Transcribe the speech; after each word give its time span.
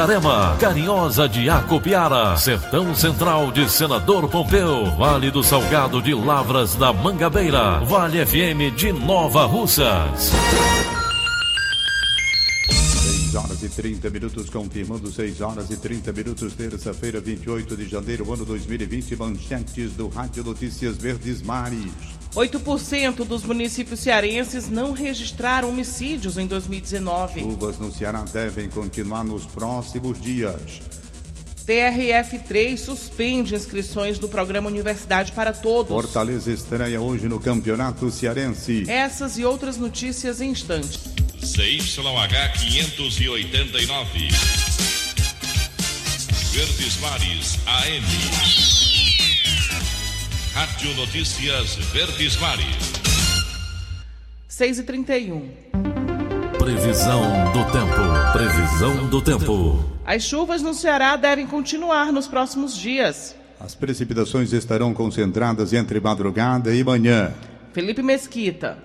Itarema, 0.00 0.56
Carinhosa 0.58 1.28
de 1.28 1.50
Acopiara, 1.50 2.34
Sertão 2.34 2.94
Central 2.94 3.52
de 3.52 3.68
Senador 3.68 4.30
Pompeu, 4.30 4.86
Vale 4.96 5.30
do 5.30 5.42
Salgado 5.42 6.00
de 6.00 6.14
Lavras 6.14 6.74
da 6.74 6.90
Mangabeira, 6.90 7.80
Vale 7.80 8.24
FM 8.24 8.74
de 8.74 8.92
Nova 8.92 9.44
Russas. 9.44 10.32
6 12.70 13.34
horas 13.34 13.62
e 13.62 13.68
30 13.68 14.08
minutos, 14.08 14.48
confirmando 14.48 15.12
6 15.12 15.42
horas 15.42 15.70
e 15.70 15.76
30 15.76 16.12
minutos, 16.14 16.54
terça-feira, 16.54 17.20
28 17.20 17.76
de 17.76 17.86
janeiro, 17.86 18.32
ano 18.32 18.46
2020, 18.46 19.16
manchetes 19.16 19.92
do 19.92 20.08
Rádio 20.08 20.42
Notícias 20.42 20.96
Verdes 20.96 21.42
Mares. 21.42 22.19
8% 22.34 23.24
dos 23.24 23.42
municípios 23.42 24.00
cearenses 24.00 24.68
não 24.68 24.92
registraram 24.92 25.68
homicídios 25.68 26.38
em 26.38 26.46
2019. 26.46 27.40
Chuvas 27.40 27.78
no 27.78 27.92
Ceará 27.92 28.24
devem 28.32 28.68
continuar 28.68 29.24
nos 29.24 29.44
próximos 29.46 30.20
dias. 30.20 30.80
TRF3 31.66 32.76
suspende 32.76 33.54
inscrições 33.54 34.18
do 34.18 34.28
programa 34.28 34.68
Universidade 34.68 35.32
para 35.32 35.52
Todos. 35.52 35.92
Fortaleza 35.92 36.50
estreia 36.50 37.00
hoje 37.00 37.28
no 37.28 37.38
Campeonato 37.38 38.10
Cearense. 38.10 38.84
Essas 38.88 39.38
e 39.38 39.44
outras 39.44 39.76
notícias 39.76 40.40
em 40.40 40.50
instantes. 40.50 41.00
CYH 41.42 42.52
589. 42.58 44.28
Verdes 46.52 46.96
Mares 47.00 47.58
AM. 47.66 48.89
Rádio 50.52 50.92
Notícias 50.96 51.76
Verdes 51.92 52.36
Mares. 52.40 52.92
6 54.48 54.80
e 54.80 54.82
31 54.82 55.48
Previsão 56.58 57.22
do 57.52 57.64
tempo. 57.70 58.32
Previsão 58.32 59.08
do 59.08 59.22
tempo. 59.22 59.84
As 60.04 60.24
chuvas 60.24 60.60
no 60.60 60.74
Ceará 60.74 61.14
devem 61.14 61.46
continuar 61.46 62.12
nos 62.12 62.26
próximos 62.26 62.76
dias. 62.76 63.36
As 63.60 63.76
precipitações 63.76 64.52
estarão 64.52 64.92
concentradas 64.92 65.72
entre 65.72 66.00
madrugada 66.00 66.74
e 66.74 66.82
manhã. 66.82 67.32
Felipe 67.72 68.02
Mesquita. 68.02 68.76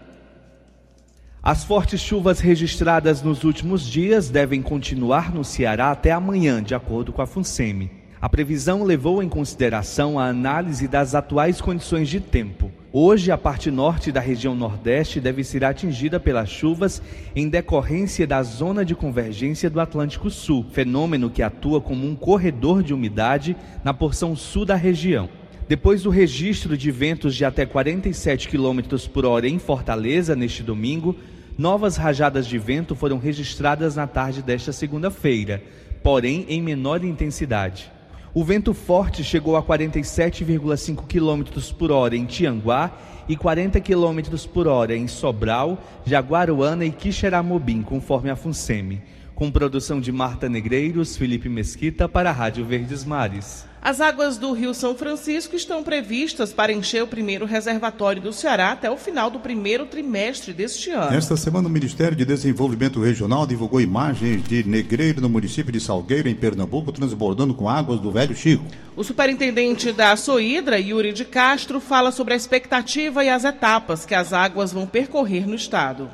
As 1.41 1.63
fortes 1.63 1.99
chuvas 1.99 2.39
registradas 2.39 3.23
nos 3.23 3.43
últimos 3.43 3.83
dias 3.87 4.29
devem 4.29 4.61
continuar 4.61 5.33
no 5.33 5.43
Ceará 5.43 5.89
até 5.89 6.11
amanhã, 6.11 6.61
de 6.61 6.75
acordo 6.75 7.11
com 7.11 7.23
a 7.23 7.27
FUNSEMI. 7.27 8.04
A 8.25 8.29
previsão 8.35 8.83
levou 8.83 9.21
em 9.21 9.29
consideração 9.29 10.17
a 10.17 10.25
análise 10.25 10.87
das 10.87 11.13
atuais 11.13 11.61
condições 11.61 12.09
de 12.09 12.19
tempo. 12.19 12.71
Hoje, 12.91 13.29
a 13.29 13.37
parte 13.37 13.69
norte 13.69 14.11
da 14.11 14.19
região 14.19 14.55
Nordeste 14.55 15.19
deve 15.19 15.43
ser 15.43 15.63
atingida 15.63 16.19
pelas 16.19 16.49
chuvas 16.49 17.03
em 17.35 17.47
decorrência 17.47 18.25
da 18.25 18.41
zona 18.41 18.83
de 18.83 18.95
convergência 18.95 19.69
do 19.69 19.79
Atlântico 19.79 20.31
Sul, 20.31 20.65
fenômeno 20.71 21.29
que 21.29 21.43
atua 21.43 21.79
como 21.79 22.07
um 22.07 22.15
corredor 22.15 22.81
de 22.81 22.95
umidade 22.95 23.55
na 23.83 23.93
porção 23.93 24.35
sul 24.35 24.65
da 24.65 24.75
região. 24.75 25.29
Depois 25.69 26.01
do 26.01 26.09
registro 26.09 26.75
de 26.75 26.89
ventos 26.89 27.35
de 27.35 27.45
até 27.45 27.63
47 27.63 28.49
km 28.49 28.79
por 29.13 29.27
hora 29.27 29.47
em 29.47 29.59
Fortaleza 29.59 30.35
neste 30.35 30.63
domingo, 30.63 31.15
novas 31.55 31.95
rajadas 31.95 32.47
de 32.47 32.57
vento 32.57 32.95
foram 32.95 33.19
registradas 33.19 33.95
na 33.95 34.07
tarde 34.07 34.41
desta 34.41 34.73
segunda-feira, 34.73 35.61
porém 36.01 36.47
em 36.49 36.59
menor 36.59 37.05
intensidade. 37.05 37.93
O 38.37 38.43
vento 38.43 38.73
forte 38.73 39.23
chegou 39.23 39.55
a 39.55 39.63
47,5 39.63 41.07
km 41.07 41.73
por 41.77 41.89
hora 41.89 42.17
em 42.17 42.25
Tianguá 42.25 42.91
e 43.29 43.37
40 43.37 43.79
km 43.79 44.45
por 44.53 44.67
hora 44.67 44.93
em 44.93 45.07
Sobral, 45.07 45.81
Jaguaruana 46.05 46.83
e 46.83 46.91
Quixeramobim, 46.91 47.81
conforme 47.81 48.29
a 48.29 48.35
FUNSEMI. 48.35 49.01
Com 49.35 49.51
produção 49.51 49.99
de 49.99 50.13
Marta 50.13 50.47
Negreiros, 50.47 51.17
Felipe 51.17 51.49
Mesquita 51.49 52.07
para 52.07 52.29
a 52.29 52.33
Rádio 52.33 52.63
Verdes 52.63 53.03
Mares. 53.03 53.65
As 53.81 53.99
águas 53.99 54.37
do 54.37 54.53
Rio 54.53 54.73
São 54.73 54.95
Francisco 54.95 55.57
estão 55.57 55.83
previstas 55.83 56.53
para 56.53 56.71
encher 56.71 57.03
o 57.03 57.07
primeiro 57.07 57.45
reservatório 57.45 58.21
do 58.21 58.31
Ceará 58.31 58.71
até 58.71 58.89
o 58.89 58.95
final 58.95 59.29
do 59.29 59.37
primeiro 59.37 59.87
trimestre 59.87 60.53
deste 60.53 60.89
ano. 60.89 61.13
Esta 61.13 61.35
semana, 61.35 61.67
o 61.67 61.69
Ministério 61.69 62.15
de 62.15 62.23
Desenvolvimento 62.23 63.01
Regional 63.01 63.45
divulgou 63.45 63.81
imagens 63.81 64.41
de 64.47 64.63
Negreiro 64.63 65.19
no 65.19 65.27
município 65.27 65.71
de 65.71 65.81
Salgueiro, 65.81 66.29
em 66.29 66.33
Pernambuco, 66.33 66.93
transbordando 66.93 67.53
com 67.53 67.69
águas 67.69 67.99
do 67.99 68.11
Velho 68.11 68.33
Chico. 68.33 68.63
O 68.95 69.03
superintendente 69.03 69.91
da 69.91 70.15
Soidra, 70.15 70.79
Yuri 70.79 71.11
de 71.11 71.25
Castro, 71.25 71.81
fala 71.81 72.09
sobre 72.09 72.33
a 72.33 72.37
expectativa 72.37 73.21
e 73.21 73.27
as 73.27 73.43
etapas 73.43 74.05
que 74.05 74.15
as 74.15 74.31
águas 74.31 74.71
vão 74.71 74.87
percorrer 74.87 75.45
no 75.45 75.55
estado. 75.55 76.09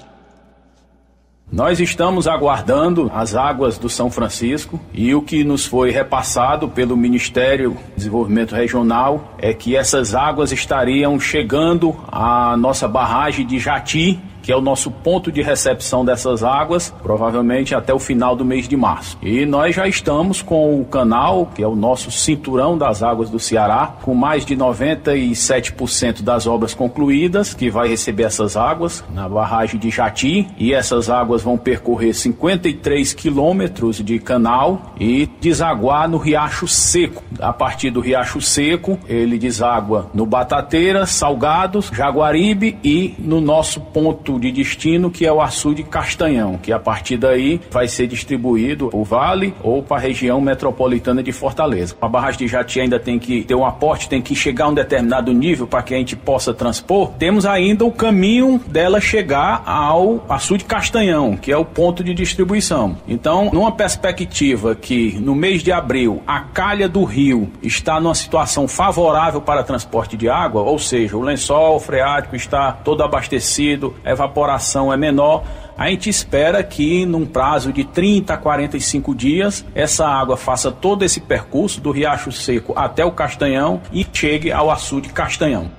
Nós 1.52 1.82
estamos 1.82 2.30
aguardando 2.30 3.12
as 3.14 3.36
águas 3.36 3.78
do 3.78 3.90
São 3.90 4.10
Francisco 4.10 4.80
e 4.94 5.14
o 5.14 5.22
que 5.22 5.44
nos 5.44 5.66
foi 5.66 5.92
repassado 5.92 6.70
pelo 6.70 6.96
Ministério 6.96 7.72
do 7.72 7.96
Desenvolvimento 7.98 8.56
Regional 8.56 9.36
é 9.38 9.54
que 9.54 9.76
essas 9.76 10.16
águas 10.16 10.54
estariam 10.54 11.20
chegando 11.20 11.94
à 12.10 12.56
nossa 12.56 12.88
barragem 12.88 13.46
de 13.46 13.60
Jati, 13.60 14.18
que 14.42 14.52
é 14.52 14.56
o 14.56 14.62
nosso 14.62 14.90
ponto 14.90 15.32
de 15.32 15.42
recepção 15.42 16.04
dessas 16.04 16.44
águas, 16.44 16.94
provavelmente 17.02 17.76
até 17.76 17.94
o 17.94 18.00
final 18.00 18.36
do 18.36 18.44
mês 18.44 18.68
de 18.68 18.76
março. 18.76 19.18
E 19.22 19.46
nós 19.46 19.76
já 19.76 19.88
estamos 19.88 20.42
com 20.42 20.80
o 20.80 20.86
canal, 20.86 21.48
que 21.54 21.64
é 21.64 21.68
o 21.68 21.76
nosso 21.76 22.12
cinturão 22.12 22.78
das 22.78 23.04
águas 23.04 23.30
do 23.30 23.40
Ceará, 23.40 23.96
com 24.02 24.14
mais 24.14 24.46
de 24.46 24.56
97% 24.56 26.22
das 26.22 26.48
obras 26.48 26.74
concluídas, 26.74 27.54
que 27.54 27.70
vai 27.70 27.88
receber 27.88 28.24
essas 28.24 28.56
águas 28.58 29.04
na 29.14 29.28
barragem 29.28 29.80
de 29.80 29.90
Jati, 29.90 30.48
e 30.58 30.74
essas 30.74 31.10
águas 31.10 31.42
vão 31.42 31.58
percorrer 31.58 32.14
53 32.14 33.14
quilômetros 33.14 33.98
de 33.98 34.20
canal 34.20 34.94
e 35.00 35.30
desaguar 35.40 36.10
no 36.10 36.18
Riacho 36.18 36.68
Seco. 36.68 37.24
A 37.40 37.54
partir 37.54 37.90
do 37.90 38.00
Riacho 38.00 38.42
Seco, 38.42 39.00
ele 39.08 39.38
deságua 39.38 40.10
no 40.14 40.26
Batateira, 40.26 41.06
Salgados, 41.06 41.92
Jaguaribe 41.94 42.78
e 42.84 43.16
no 43.20 43.42
nosso 43.42 43.80
ponto 43.82 44.31
de 44.40 44.52
destino, 44.52 45.10
que 45.10 45.26
é 45.26 45.32
o 45.32 45.42
açude 45.42 45.84
Castanhão, 45.84 46.58
que 46.58 46.72
a 46.72 46.80
partir 46.80 47.18
daí 47.18 47.60
vai 47.70 47.88
ser 47.88 48.08
distribuído 48.08 48.90
o 48.94 49.04
vale 49.04 49.54
ou 49.64 49.82
para 49.84 49.98
a 49.98 50.00
região 50.00 50.40
metropolitana 50.42 51.24
de 51.24 51.32
Fortaleza. 51.32 51.96
A 52.02 52.08
barragem 52.08 52.40
de 52.40 52.48
Jati 52.48 52.80
ainda 52.80 53.00
tem 53.00 53.20
que 53.20 53.44
ter 53.44 53.56
um 53.56 53.66
aporte, 53.66 54.10
tem 54.10 54.22
que 54.22 54.36
chegar 54.36 54.66
a 54.66 54.68
um 54.70 54.74
determinado 54.74 55.32
nível 55.32 55.68
para 55.68 55.82
que 55.84 55.94
a 55.94 55.98
gente 55.98 56.16
possa 56.16 56.54
transpor. 56.54 57.12
Temos 57.18 57.46
ainda 57.46 57.86
o 57.86 57.92
caminho 57.92 58.60
dela 58.68 59.00
chegar 59.00 59.64
ao 59.66 60.24
açude 60.30 60.66
Castanhão, 60.66 61.36
que 61.36 61.52
é 61.52 61.58
o 61.58 61.66
ponto 61.66 62.04
de 62.04 62.14
distribuição. 62.14 62.98
Então, 63.08 63.50
numa 63.54 63.72
perspectiva 63.72 64.76
que 64.76 65.18
no 65.20 65.36
mês 65.36 65.64
de 65.64 65.72
abril 65.72 66.22
a 66.26 66.40
calha 66.40 66.88
do 66.88 67.04
rio 67.04 67.50
está 67.62 68.00
numa 68.00 68.16
situação 68.16 68.68
favorável 68.68 69.42
para 69.42 69.64
transporte 69.64 70.16
de 70.18 70.30
água, 70.30 70.62
ou 70.62 70.80
seja, 70.80 71.18
o 71.18 71.22
lençol 71.22 71.80
freático 71.80 72.36
está 72.36 72.72
todo 72.72 73.04
abastecido, 73.04 73.94
a 74.04 74.21
evaporação 74.22 74.94
é 74.94 74.98
menor, 74.98 75.44
a 75.78 75.90
gente 75.90 76.10
espera 76.10 76.64
que 76.64 77.06
num 77.06 77.26
prazo 77.26 77.74
de 77.74 77.84
30 77.84 78.34
a 78.34 78.38
45 78.38 79.16
dias 79.16 79.66
essa 79.74 80.08
água 80.08 80.38
faça 80.38 80.72
todo 80.72 81.04
esse 81.04 81.20
percurso 81.20 81.82
do 81.82 81.92
Riacho 81.92 82.32
Seco 82.32 82.74
até 82.76 83.04
o 83.04 83.12
Castanhão 83.12 83.82
e 83.92 84.06
chegue 84.12 84.52
ao 84.52 84.70
açude 84.70 85.10
Castanhão. 85.10 85.72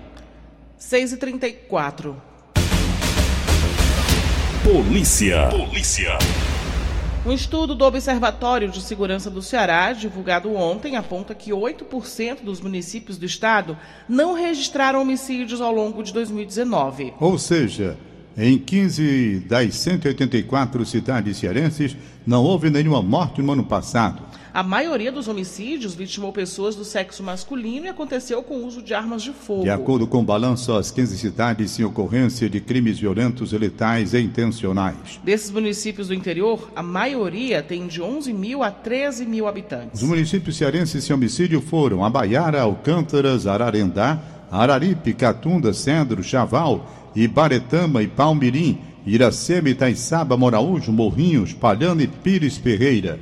6 0.77 1.13
e 1.13 1.17
34 1.17 2.17
Polícia. 4.65 5.49
Polícia. 5.49 6.19
Um 7.25 7.33
estudo 7.33 7.75
do 7.75 7.85
Observatório 7.85 8.69
de 8.69 8.81
Segurança 8.81 9.31
do 9.31 9.41
Ceará, 9.41 9.93
divulgado 9.93 10.53
ontem, 10.55 10.97
aponta 10.97 11.37
que 11.37 11.53
8% 11.53 12.43
dos 12.43 12.61
municípios 12.61 13.17
do 13.17 13.25
estado 13.25 13.79
não 14.09 14.35
registraram 14.35 15.01
homicídios 15.01 15.61
ao 15.61 15.73
longo 15.73 16.03
de 16.03 16.13
2019. 16.13 17.15
Ou 17.21 17.39
seja, 17.39 17.97
em 18.37 18.59
15 18.59 19.45
das 19.49 19.75
184 19.77 20.85
cidades 20.87 21.37
cearenses, 21.37 21.97
não 22.27 22.43
houve 22.43 22.71
nenhuma 22.71 23.03
morte 23.03 23.43
no 23.43 23.53
ano 23.53 23.65
passado. 23.65 24.23
A 24.55 24.63
maioria 24.63 25.11
dos 25.11 25.29
homicídios 25.29 25.95
vitimou 25.95 26.31
pessoas 26.31 26.77
do 26.77 26.85
sexo 26.85 27.23
masculino 27.23 27.87
e 27.87 27.89
aconteceu 27.89 28.43
com 28.43 28.57
o 28.57 28.67
uso 28.67 28.83
de 28.83 28.93
armas 28.93 29.23
de 29.23 29.33
fogo. 29.33 29.63
De 29.63 29.71
acordo 29.71 30.07
com 30.07 30.19
o 30.21 30.23
balanço, 30.23 30.75
as 30.75 30.91
15 30.91 31.17
cidades 31.17 31.75
têm 31.75 31.87
ocorrência 31.87 32.51
de 32.51 32.61
crimes 32.61 32.99
violentos, 32.99 33.53
letais 33.53 34.13
e 34.13 34.21
intencionais. 34.21 35.19
Desses 35.25 35.51
municípios 35.51 36.09
do 36.09 36.15
interior, 36.15 36.71
a 36.77 36.83
maioria 36.83 37.63
tem 37.63 37.87
de 37.87 38.03
11 38.03 38.31
mil 38.35 38.63
a 38.63 38.71
13 38.71 39.25
mil 39.25 39.49
habitantes. 39.49 40.03
Os 40.03 40.07
municípios 40.07 40.55
cearenses 40.55 41.03
sem 41.03 41.15
homicídio 41.15 41.63
foram 41.63 42.05
Abaiara, 42.05 42.61
Alcântaras, 42.61 43.47
Ararendá, 43.47 44.21
Araripe, 44.53 45.15
Catunda, 45.15 45.73
Cedro, 45.73 46.23
Chaval, 46.23 46.87
Ibaretama 47.17 48.03
e 48.03 48.07
Palmirim, 48.07 48.79
Iracema, 49.07 49.71
Itaiçaba, 49.71 50.37
Moraújo, 50.37 50.93
Morrinhos, 50.93 51.55
Palhano 51.55 52.03
e 52.03 52.07
Pires 52.07 52.59
Ferreira. 52.59 53.19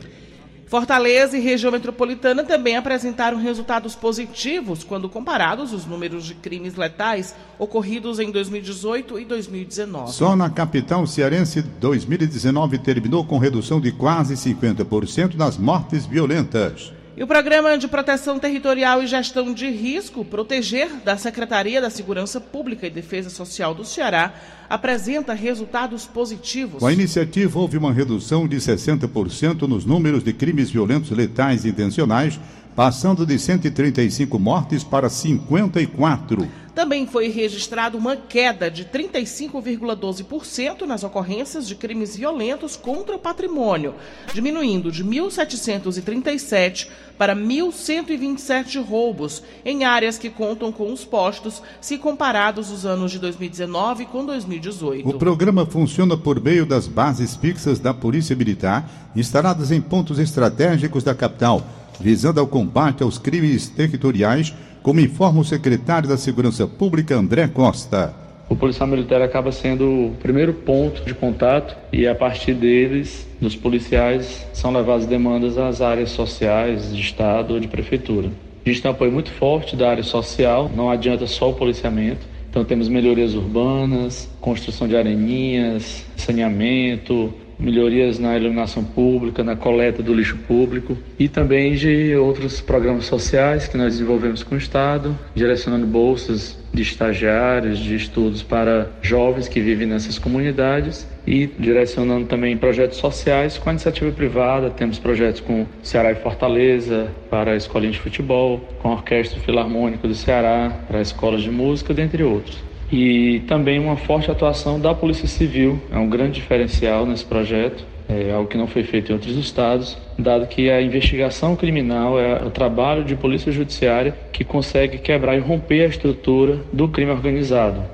Fortaleza 0.66 1.36
e 1.36 1.40
região 1.40 1.72
metropolitana 1.72 2.44
também 2.44 2.76
apresentaram 2.76 3.38
resultados 3.38 3.96
positivos 3.96 4.84
quando 4.84 5.08
comparados 5.08 5.72
os 5.72 5.84
números 5.84 6.24
de 6.24 6.34
crimes 6.34 6.76
letais 6.76 7.34
ocorridos 7.58 8.20
em 8.20 8.30
2018 8.30 9.18
e 9.18 9.24
2019. 9.24 10.12
Só 10.12 10.36
na 10.36 10.48
capital 10.48 11.04
cearense, 11.08 11.62
2019 11.62 12.78
terminou 12.78 13.24
com 13.24 13.38
redução 13.38 13.80
de 13.80 13.90
quase 13.90 14.34
50% 14.34 15.36
das 15.36 15.58
mortes 15.58 16.06
violentas. 16.06 16.92
E 17.20 17.22
o 17.22 17.26
Programa 17.26 17.76
de 17.76 17.86
Proteção 17.86 18.38
Territorial 18.38 19.02
e 19.02 19.06
Gestão 19.06 19.52
de 19.52 19.68
Risco, 19.68 20.24
Proteger, 20.24 20.88
da 21.04 21.18
Secretaria 21.18 21.78
da 21.78 21.90
Segurança 21.90 22.40
Pública 22.40 22.86
e 22.86 22.90
Defesa 22.90 23.28
Social 23.28 23.74
do 23.74 23.84
Ceará, 23.84 24.32
apresenta 24.70 25.34
resultados 25.34 26.06
positivos. 26.06 26.78
Com 26.78 26.86
a 26.86 26.92
iniciativa, 26.94 27.58
houve 27.58 27.76
uma 27.76 27.92
redução 27.92 28.48
de 28.48 28.56
60% 28.56 29.68
nos 29.68 29.84
números 29.84 30.24
de 30.24 30.32
crimes 30.32 30.70
violentos 30.70 31.10
letais 31.10 31.66
intencionais, 31.66 32.40
passando 32.74 33.26
de 33.26 33.38
135 33.38 34.38
mortes 34.38 34.82
para 34.82 35.10
54. 35.10 36.48
Também 36.74 37.06
foi 37.06 37.28
registrado 37.28 37.98
uma 37.98 38.16
queda 38.16 38.70
de 38.70 38.84
35,12% 38.84 40.82
nas 40.82 41.02
ocorrências 41.02 41.66
de 41.66 41.74
crimes 41.74 42.16
violentos 42.16 42.76
contra 42.76 43.16
o 43.16 43.18
patrimônio, 43.18 43.94
diminuindo 44.32 44.90
de 44.92 45.04
1.737 45.04 46.88
para 47.18 47.36
1.127 47.36 48.82
roubos 48.82 49.42
em 49.64 49.84
áreas 49.84 50.16
que 50.16 50.30
contam 50.30 50.72
com 50.72 50.92
os 50.92 51.04
postos, 51.04 51.62
se 51.80 51.98
comparados 51.98 52.70
os 52.70 52.86
anos 52.86 53.12
de 53.12 53.18
2019 53.18 54.06
com 54.06 54.24
2018. 54.24 55.06
O 55.08 55.18
programa 55.18 55.66
funciona 55.66 56.16
por 56.16 56.40
meio 56.40 56.64
das 56.64 56.86
bases 56.86 57.36
fixas 57.36 57.78
da 57.78 57.92
Polícia 57.92 58.34
Militar, 58.34 58.88
instaladas 59.14 59.70
em 59.70 59.80
pontos 59.80 60.18
estratégicos 60.18 61.04
da 61.04 61.14
capital, 61.14 61.62
visando 62.00 62.40
ao 62.40 62.46
combate 62.46 63.02
aos 63.02 63.18
crimes 63.18 63.68
territoriais 63.68 64.54
como 64.82 65.00
informa 65.00 65.40
o 65.40 65.44
secretário 65.44 66.08
da 66.08 66.16
Segurança 66.16 66.66
Pública, 66.66 67.14
André 67.14 67.46
Costa. 67.48 68.14
O 68.48 68.56
policial 68.56 68.88
militar 68.88 69.22
acaba 69.22 69.52
sendo 69.52 69.84
o 69.84 70.16
primeiro 70.20 70.52
ponto 70.52 71.04
de 71.04 71.14
contato 71.14 71.76
e 71.92 72.06
a 72.08 72.14
partir 72.14 72.54
deles, 72.54 73.28
dos 73.40 73.54
policiais, 73.54 74.44
são 74.52 74.72
levadas 74.72 75.06
demandas 75.06 75.56
às 75.56 75.80
áreas 75.80 76.10
sociais 76.10 76.92
de 76.94 77.00
Estado 77.00 77.54
ou 77.54 77.60
de 77.60 77.68
Prefeitura. 77.68 78.30
A 78.66 78.68
gente 78.68 78.82
tem 78.82 78.90
um 78.90 78.94
apoio 78.94 79.12
muito 79.12 79.30
forte 79.30 79.76
da 79.76 79.90
área 79.90 80.02
social, 80.02 80.70
não 80.74 80.90
adianta 80.90 81.26
só 81.26 81.50
o 81.50 81.54
policiamento. 81.54 82.26
Então 82.50 82.64
temos 82.64 82.88
melhorias 82.88 83.34
urbanas, 83.34 84.28
construção 84.40 84.88
de 84.88 84.96
areninhas, 84.96 86.04
saneamento, 86.16 87.32
melhorias 87.60 88.18
na 88.18 88.36
iluminação 88.36 88.82
pública, 88.82 89.44
na 89.44 89.54
coleta 89.54 90.02
do 90.02 90.14
lixo 90.14 90.36
público 90.48 90.96
e 91.18 91.28
também 91.28 91.74
de 91.74 92.14
outros 92.16 92.60
programas 92.60 93.04
sociais 93.04 93.68
que 93.68 93.76
nós 93.76 93.92
desenvolvemos 93.92 94.42
com 94.42 94.54
o 94.54 94.58
Estado, 94.58 95.16
direcionando 95.34 95.86
bolsas 95.86 96.58
de 96.72 96.82
estagiários, 96.82 97.78
de 97.78 97.96
estudos 97.96 98.42
para 98.42 98.90
jovens 99.02 99.48
que 99.48 99.60
vivem 99.60 99.86
nessas 99.86 100.18
comunidades 100.18 101.06
e 101.26 101.46
direcionando 101.46 102.26
também 102.26 102.56
projetos 102.56 102.98
sociais 102.98 103.58
com 103.58 103.68
a 103.68 103.72
iniciativa 103.72 104.10
privada. 104.12 104.70
Temos 104.70 104.98
projetos 104.98 105.40
com 105.40 105.66
Ceará 105.82 106.12
e 106.12 106.14
Fortaleza 106.14 107.08
para 107.28 107.52
a 107.52 107.56
escolinha 107.56 107.92
de 107.92 107.98
futebol, 107.98 108.60
com 108.80 108.88
a 108.88 108.92
Orquestra 108.92 109.40
Filarmônica 109.40 110.06
do 110.06 110.14
Ceará 110.14 110.72
para 110.86 111.00
escolas 111.00 111.42
de 111.42 111.50
música, 111.50 111.92
dentre 111.92 112.22
outros 112.22 112.69
e 112.90 113.40
também 113.46 113.78
uma 113.78 113.96
forte 113.96 114.30
atuação 114.30 114.80
da 114.80 114.94
Polícia 114.94 115.28
Civil. 115.28 115.80
É 115.90 115.98
um 115.98 116.08
grande 116.08 116.40
diferencial 116.40 117.06
nesse 117.06 117.24
projeto, 117.24 117.84
é 118.08 118.32
algo 118.32 118.48
que 118.48 118.58
não 118.58 118.66
foi 118.66 118.82
feito 118.82 119.10
em 119.10 119.14
outros 119.14 119.36
estados, 119.36 119.96
dado 120.18 120.46
que 120.48 120.68
a 120.68 120.82
investigação 120.82 121.54
criminal 121.54 122.18
é 122.18 122.44
o 122.44 122.50
trabalho 122.50 123.04
de 123.04 123.14
polícia 123.14 123.52
judiciária 123.52 124.16
que 124.32 124.42
consegue 124.42 124.98
quebrar 124.98 125.36
e 125.36 125.40
romper 125.40 125.84
a 125.84 125.88
estrutura 125.88 126.64
do 126.72 126.88
crime 126.88 127.12
organizado. 127.12 127.84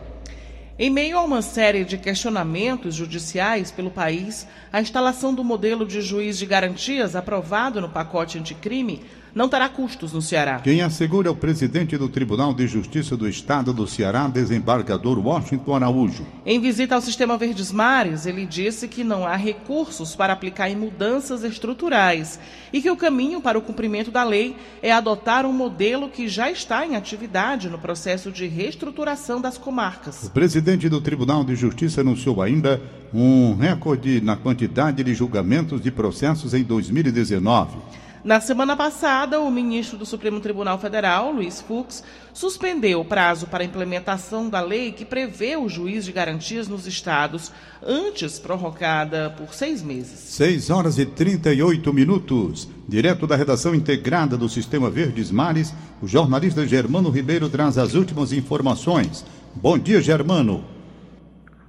Em 0.78 0.90
meio 0.90 1.18
a 1.18 1.24
uma 1.24 1.40
série 1.40 1.84
de 1.84 1.96
questionamentos 1.96 2.94
judiciais 2.94 3.70
pelo 3.70 3.90
país, 3.90 4.46
a 4.70 4.78
instalação 4.78 5.34
do 5.34 5.42
modelo 5.42 5.86
de 5.86 6.02
juiz 6.02 6.38
de 6.38 6.44
garantias 6.44 7.16
aprovado 7.16 7.80
no 7.80 7.88
pacote 7.88 8.38
anticrime 8.38 9.00
não 9.36 9.50
terá 9.50 9.68
custos 9.68 10.14
no 10.14 10.22
Ceará. 10.22 10.60
Quem 10.60 10.80
assegura 10.80 11.28
é 11.28 11.30
o 11.30 11.36
presidente 11.36 11.98
do 11.98 12.08
Tribunal 12.08 12.54
de 12.54 12.66
Justiça 12.66 13.14
do 13.18 13.28
Estado 13.28 13.70
do 13.70 13.86
Ceará, 13.86 14.26
desembargador 14.28 15.18
Washington 15.18 15.74
Araújo. 15.74 16.24
Em 16.46 16.58
visita 16.58 16.94
ao 16.94 17.02
sistema 17.02 17.36
Verdes 17.36 17.70
Mares, 17.70 18.24
ele 18.24 18.46
disse 18.46 18.88
que 18.88 19.04
não 19.04 19.26
há 19.26 19.36
recursos 19.36 20.16
para 20.16 20.32
aplicar 20.32 20.70
em 20.70 20.76
mudanças 20.76 21.44
estruturais 21.44 22.40
e 22.72 22.80
que 22.80 22.90
o 22.90 22.96
caminho 22.96 23.42
para 23.42 23.58
o 23.58 23.62
cumprimento 23.62 24.10
da 24.10 24.24
lei 24.24 24.56
é 24.82 24.90
adotar 24.90 25.44
um 25.44 25.52
modelo 25.52 26.08
que 26.08 26.28
já 26.28 26.50
está 26.50 26.86
em 26.86 26.96
atividade 26.96 27.68
no 27.68 27.78
processo 27.78 28.32
de 28.32 28.46
reestruturação 28.46 29.38
das 29.38 29.58
comarcas. 29.58 30.22
O 30.22 30.30
presidente 30.30 30.88
do 30.88 30.98
Tribunal 30.98 31.44
de 31.44 31.54
Justiça 31.54 32.00
anunciou 32.00 32.40
ainda 32.40 32.80
um 33.12 33.54
recorde 33.54 34.18
na 34.22 34.34
quantidade 34.34 35.04
de 35.04 35.12
julgamentos 35.12 35.82
de 35.82 35.90
processos 35.90 36.54
em 36.54 36.62
2019. 36.62 38.05
Na 38.26 38.40
semana 38.40 38.76
passada, 38.76 39.38
o 39.40 39.48
ministro 39.52 39.96
do 39.96 40.04
Supremo 40.04 40.40
Tribunal 40.40 40.80
Federal, 40.80 41.30
Luiz 41.30 41.60
Fux, 41.60 42.02
suspendeu 42.34 43.00
o 43.00 43.04
prazo 43.04 43.46
para 43.46 43.62
a 43.62 43.64
implementação 43.64 44.50
da 44.50 44.60
lei 44.60 44.90
que 44.90 45.04
prevê 45.04 45.56
o 45.56 45.68
juiz 45.68 46.04
de 46.04 46.10
garantias 46.10 46.66
nos 46.66 46.88
estados, 46.88 47.52
antes 47.80 48.40
prorrogada 48.40 49.32
por 49.38 49.54
seis 49.54 49.80
meses. 49.80 50.18
6 50.18 50.70
horas 50.70 50.98
e 50.98 51.06
38 51.06 51.92
minutos. 51.92 52.68
Direto 52.88 53.28
da 53.28 53.36
redação 53.36 53.76
integrada 53.76 54.36
do 54.36 54.48
Sistema 54.48 54.90
Verdes 54.90 55.30
Mares, 55.30 55.72
o 56.02 56.08
jornalista 56.08 56.66
Germano 56.66 57.10
Ribeiro 57.10 57.48
traz 57.48 57.78
as 57.78 57.94
últimas 57.94 58.32
informações. 58.32 59.24
Bom 59.54 59.78
dia, 59.78 60.00
Germano. 60.02 60.64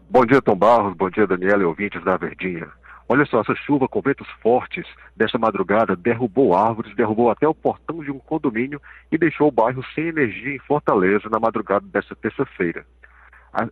Bom 0.09 0.25
dia, 0.25 0.41
Tom 0.41 0.55
Barros. 0.55 0.97
Bom 0.97 1.11
dia, 1.11 1.27
Daniela 1.27 1.61
e 1.61 1.65
ouvintes 1.65 2.03
da 2.03 2.17
Verdinha. 2.17 2.67
Olha 3.09 3.25
só, 3.25 3.39
essa 3.39 3.55
chuva 3.55 3.87
com 3.87 4.01
ventos 4.01 4.27
fortes 4.41 4.85
desta 5.15 5.37
madrugada 5.37 5.95
derrubou 5.95 6.53
árvores, 6.53 6.93
derrubou 6.95 7.31
até 7.31 7.47
o 7.47 7.55
portão 7.55 8.03
de 8.03 8.11
um 8.11 8.19
condomínio 8.19 8.81
e 9.09 9.17
deixou 9.17 9.47
o 9.47 9.51
bairro 9.51 9.83
sem 9.95 10.07
energia 10.07 10.55
em 10.55 10.59
Fortaleza 10.59 11.29
na 11.29 11.39
madrugada 11.39 11.85
desta 11.87 12.15
terça-feira. 12.15 12.85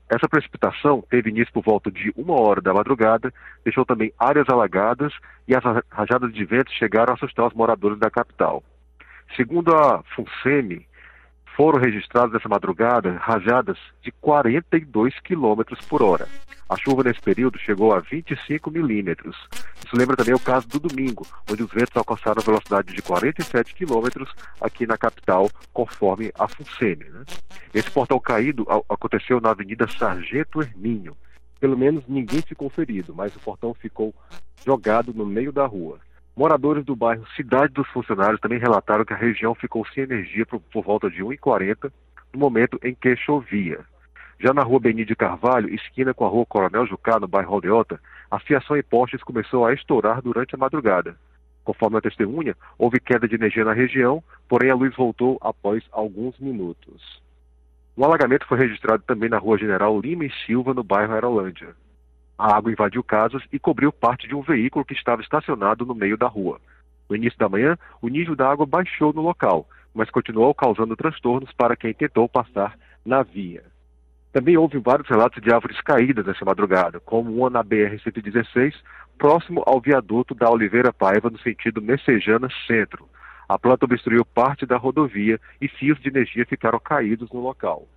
Essa 0.10 0.30
precipitação 0.30 1.04
teve 1.10 1.30
início 1.30 1.54
por 1.54 1.63
volta 1.63 1.92
de 1.92 2.12
uma 2.15 2.34
hora 2.39 2.62
da 2.62 2.74
madrugada, 2.74 3.32
deixou 3.63 3.86
também 3.86 4.12
áreas 4.18 4.48
alagadas 4.50 5.13
e 5.48 5.56
as 5.56 5.63
rajadas 5.92 6.34
de 6.34 6.46
vento 6.46 6.72
chegaram 6.72 7.12
a 7.12 7.15
assustar 7.15 7.48
os 7.48 7.54
moradores 7.54 8.00
da 8.00 8.10
capital. 8.10 8.63
Segundo 9.36 9.75
a 9.75 10.01
FUNSEMI, 10.15 10.88
foram 11.55 11.79
registradas 11.79 12.33
nessa 12.33 12.50
madrugada 12.50 13.17
rajadas 13.17 13.77
de 14.01 14.12
42 14.12 15.17
km 15.21 15.63
por 15.88 16.03
hora. 16.03 16.27
A 16.67 16.75
chuva 16.75 17.03
nesse 17.03 17.21
período 17.21 17.59
chegou 17.59 17.93
a 17.93 18.00
25 18.00 18.71
milímetros. 18.71 19.38
Isso 19.85 19.95
lembra 19.95 20.17
também 20.17 20.33
o 20.33 20.39
caso 20.39 20.67
do 20.67 20.79
domingo, 20.79 21.25
onde 21.50 21.63
os 21.63 21.71
ventos 21.71 21.95
alcançaram 21.95 22.41
a 22.41 22.45
velocidade 22.45 22.93
de 22.93 23.01
47 23.01 23.75
quilômetros 23.75 24.33
aqui 24.59 24.85
na 24.88 24.97
capital, 24.97 25.50
conforme 25.71 26.31
a 26.38 26.47
FUNSEMI. 26.47 27.05
Né? 27.05 27.24
Esse 27.74 27.89
portal 27.91 28.19
caído 28.19 28.65
aconteceu 28.89 29.39
na 29.39 29.51
Avenida 29.51 29.88
Sargento 29.88 30.62
Hermínio. 30.62 31.15
Pelo 31.59 31.77
menos 31.77 32.03
ninguém 32.07 32.41
ficou 32.41 32.69
ferido, 32.69 33.13
mas 33.15 33.35
o 33.35 33.39
portão 33.39 33.74
ficou 33.74 34.13
jogado 34.65 35.13
no 35.13 35.25
meio 35.25 35.51
da 35.51 35.65
rua. 35.65 36.00
Moradores 36.36 36.84
do 36.84 36.98
bairro 36.98 37.25
Cidade 37.36 37.72
dos 37.74 37.88
Funcionários 37.88 38.42
também 38.42 38.60
relataram 38.60 39.06
que 39.06 39.13
a 39.13 39.18
região 39.18 39.56
ficou 39.56 39.86
sem 39.88 40.04
energia 40.04 40.46
por, 40.46 40.60
por 40.60 40.84
volta 40.84 41.10
de 41.10 41.24
1h40 41.24 41.89
no 42.34 42.39
momento 42.39 42.77
em 42.84 42.94
que 42.94 43.15
chovia. 43.15 43.80
Já 44.38 44.54
na 44.54 44.62
rua 44.62 44.82
Benide 44.82 45.15
Carvalho, 45.15 45.74
esquina 45.74 46.13
com 46.13 46.25
a 46.25 46.27
rua 46.27 46.46
Coronel 46.46 46.86
Jucá, 46.86 47.18
no 47.22 47.27
bairro 47.27 47.54
Aldeota, 47.54 48.01
a 48.30 48.38
fiação 48.38 48.75
em 48.75 48.84
postes 48.84 49.24
começou 49.24 49.65
a 49.65 49.74
estourar 49.74 50.22
durante 50.22 50.56
a 50.56 50.58
madrugada. 50.58 51.15
Conforme 51.63 51.98
a 51.98 52.01
testemunha, 52.01 52.54
houve 52.77 53.00
queda 53.00 53.30
de 53.30 53.36
energia 53.36 53.63
na 53.63 53.72
região, 53.72 54.22
porém 54.50 54.70
a 54.70 54.75
luz 54.75 54.94
voltou 54.94 55.38
após 55.39 55.86
alguns 55.89 56.38
minutos. 56.38 57.24
Um 57.98 58.04
alagamento 58.04 58.46
foi 58.46 58.58
registrado 58.58 59.04
também 59.08 59.30
na 59.30 59.38
rua 59.38 59.58
General 59.58 59.98
Lima 59.98 60.25
e 60.25 60.32
Silva, 60.46 60.74
no 60.74 60.84
bairro 60.84 61.13
Aerolândia. 61.13 61.74
A 62.38 62.56
água 62.56 62.72
invadiu 62.72 63.04
casas 63.04 63.42
e 63.51 63.58
cobriu 63.58 63.92
parte 63.92 64.27
de 64.27 64.36
um 64.36 64.42
veículo 64.42 64.84
que 64.84 64.94
estava 64.94 65.22
estacionado 65.22 65.86
no 65.86 65.96
meio 65.96 66.18
da 66.18 66.27
rua. 66.27 66.60
No 67.10 67.15
início 67.15 67.39
da 67.39 67.48
manhã, 67.48 67.77
o 68.01 68.08
nível 68.08 68.36
da 68.36 68.50
água 68.50 68.65
baixou 68.65 69.13
no 69.13 69.22
local, 69.22 69.68
mas 69.94 70.10
continuou 70.10 70.54
causando 70.54 70.96
transtornos 70.96 71.51
para 71.54 71.75
quem 71.75 71.94
tentou 71.94 72.27
passar 72.27 72.77
na 73.06 73.24
via. 73.24 73.63
Também 74.34 74.58
houve 74.58 74.77
vários 74.80 75.08
relatos 75.08 75.42
de 75.42 75.54
árvores 75.54 75.80
caídas 75.80 76.25
nessa 76.25 76.44
madrugada, 76.44 77.00
como 77.00 77.34
uma 77.34 77.50
na 77.50 77.63
BR-116, 77.63 78.74
próximo 79.18 79.63
ao 79.65 79.80
viaduto 79.80 80.36
da 80.36 80.50
Oliveira 80.50 80.92
Paiva, 80.92 81.30
no 81.30 81.39
sentido 81.39 81.82
Messejana 81.82 82.50
Centro. 82.68 83.08
A 83.48 83.58
planta 83.58 83.86
obstruiu 83.86 84.25
parte 84.25 84.65
da 84.65 84.75
rodovia 84.75 85.39
e 85.62 85.70
fios 85.70 85.98
de 86.01 86.10
energia 86.10 86.46
ficaram 86.46 86.80
caídos 86.80 87.32
no 87.32 87.39
local. 87.39 87.88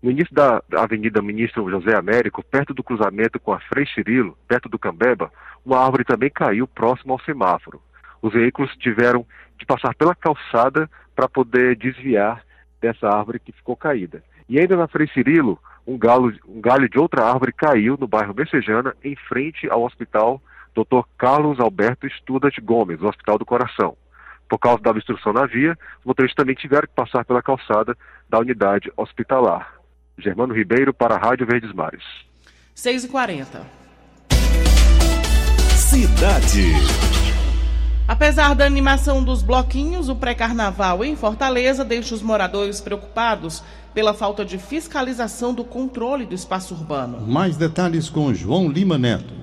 No 0.00 0.12
início 0.12 0.32
da 0.32 0.62
Avenida 0.76 1.20
Ministro 1.20 1.68
José 1.68 1.96
Américo, 1.96 2.44
perto 2.44 2.72
do 2.72 2.84
cruzamento 2.84 3.40
com 3.40 3.52
a 3.52 3.58
Frei 3.58 3.84
Cirilo, 3.86 4.38
perto 4.46 4.68
do 4.68 4.78
Cambeba, 4.78 5.32
uma 5.66 5.84
árvore 5.84 6.04
também 6.04 6.30
caiu 6.30 6.68
próximo 6.68 7.14
ao 7.14 7.20
semáforo. 7.20 7.82
Os 8.22 8.32
veículos 8.32 8.70
tiveram 8.76 9.26
de 9.58 9.66
passar 9.66 9.94
pela 9.96 10.14
calçada 10.14 10.88
para 11.16 11.28
poder 11.28 11.76
desviar 11.76 12.44
dessa 12.80 13.08
árvore 13.08 13.40
que 13.40 13.50
ficou 13.50 13.76
caída. 13.76 14.22
E 14.48 14.60
ainda 14.60 14.76
na 14.76 14.86
Frei 14.86 15.08
Cirilo, 15.08 15.58
um, 15.84 15.98
galo, 15.98 16.32
um 16.46 16.60
galho 16.60 16.88
de 16.88 16.98
outra 16.98 17.24
árvore 17.24 17.52
caiu 17.52 17.96
no 17.98 18.06
bairro 18.06 18.34
Messejana, 18.34 18.94
em 19.02 19.16
frente 19.16 19.68
ao 19.68 19.82
hospital 19.82 20.40
Dr. 20.76 21.02
Carlos 21.18 21.58
Alberto 21.58 22.06
Estudas 22.06 22.54
Gomes, 22.62 23.00
o 23.02 23.08
Hospital 23.08 23.36
do 23.36 23.44
Coração. 23.44 23.96
Por 24.48 24.58
causa 24.58 24.80
da 24.80 24.90
obstrução 24.90 25.32
na 25.32 25.44
via, 25.44 25.76
os 25.98 26.04
motoristas 26.04 26.36
também 26.36 26.54
tiveram 26.54 26.86
que 26.86 26.94
passar 26.94 27.24
pela 27.24 27.42
calçada 27.42 27.96
da 28.28 28.38
unidade 28.38 28.92
hospitalar. 28.96 29.77
Germano 30.18 30.52
Ribeiro 30.52 30.92
para 30.92 31.14
a 31.14 31.18
Rádio 31.18 31.46
Verdes 31.46 31.72
Mares. 31.72 32.02
6h40. 32.76 33.60
Cidade. 35.76 36.72
Apesar 38.06 38.54
da 38.54 38.64
animação 38.64 39.22
dos 39.22 39.42
bloquinhos, 39.42 40.08
o 40.08 40.16
pré-carnaval 40.16 41.04
em 41.04 41.14
Fortaleza 41.14 41.84
deixa 41.84 42.14
os 42.14 42.22
moradores 42.22 42.80
preocupados 42.80 43.62
pela 43.94 44.14
falta 44.14 44.44
de 44.44 44.58
fiscalização 44.58 45.54
do 45.54 45.62
controle 45.62 46.24
do 46.24 46.34
espaço 46.34 46.74
urbano. 46.74 47.20
Mais 47.26 47.56
detalhes 47.56 48.08
com 48.08 48.32
João 48.32 48.68
Lima 48.68 48.96
Neto. 48.98 49.34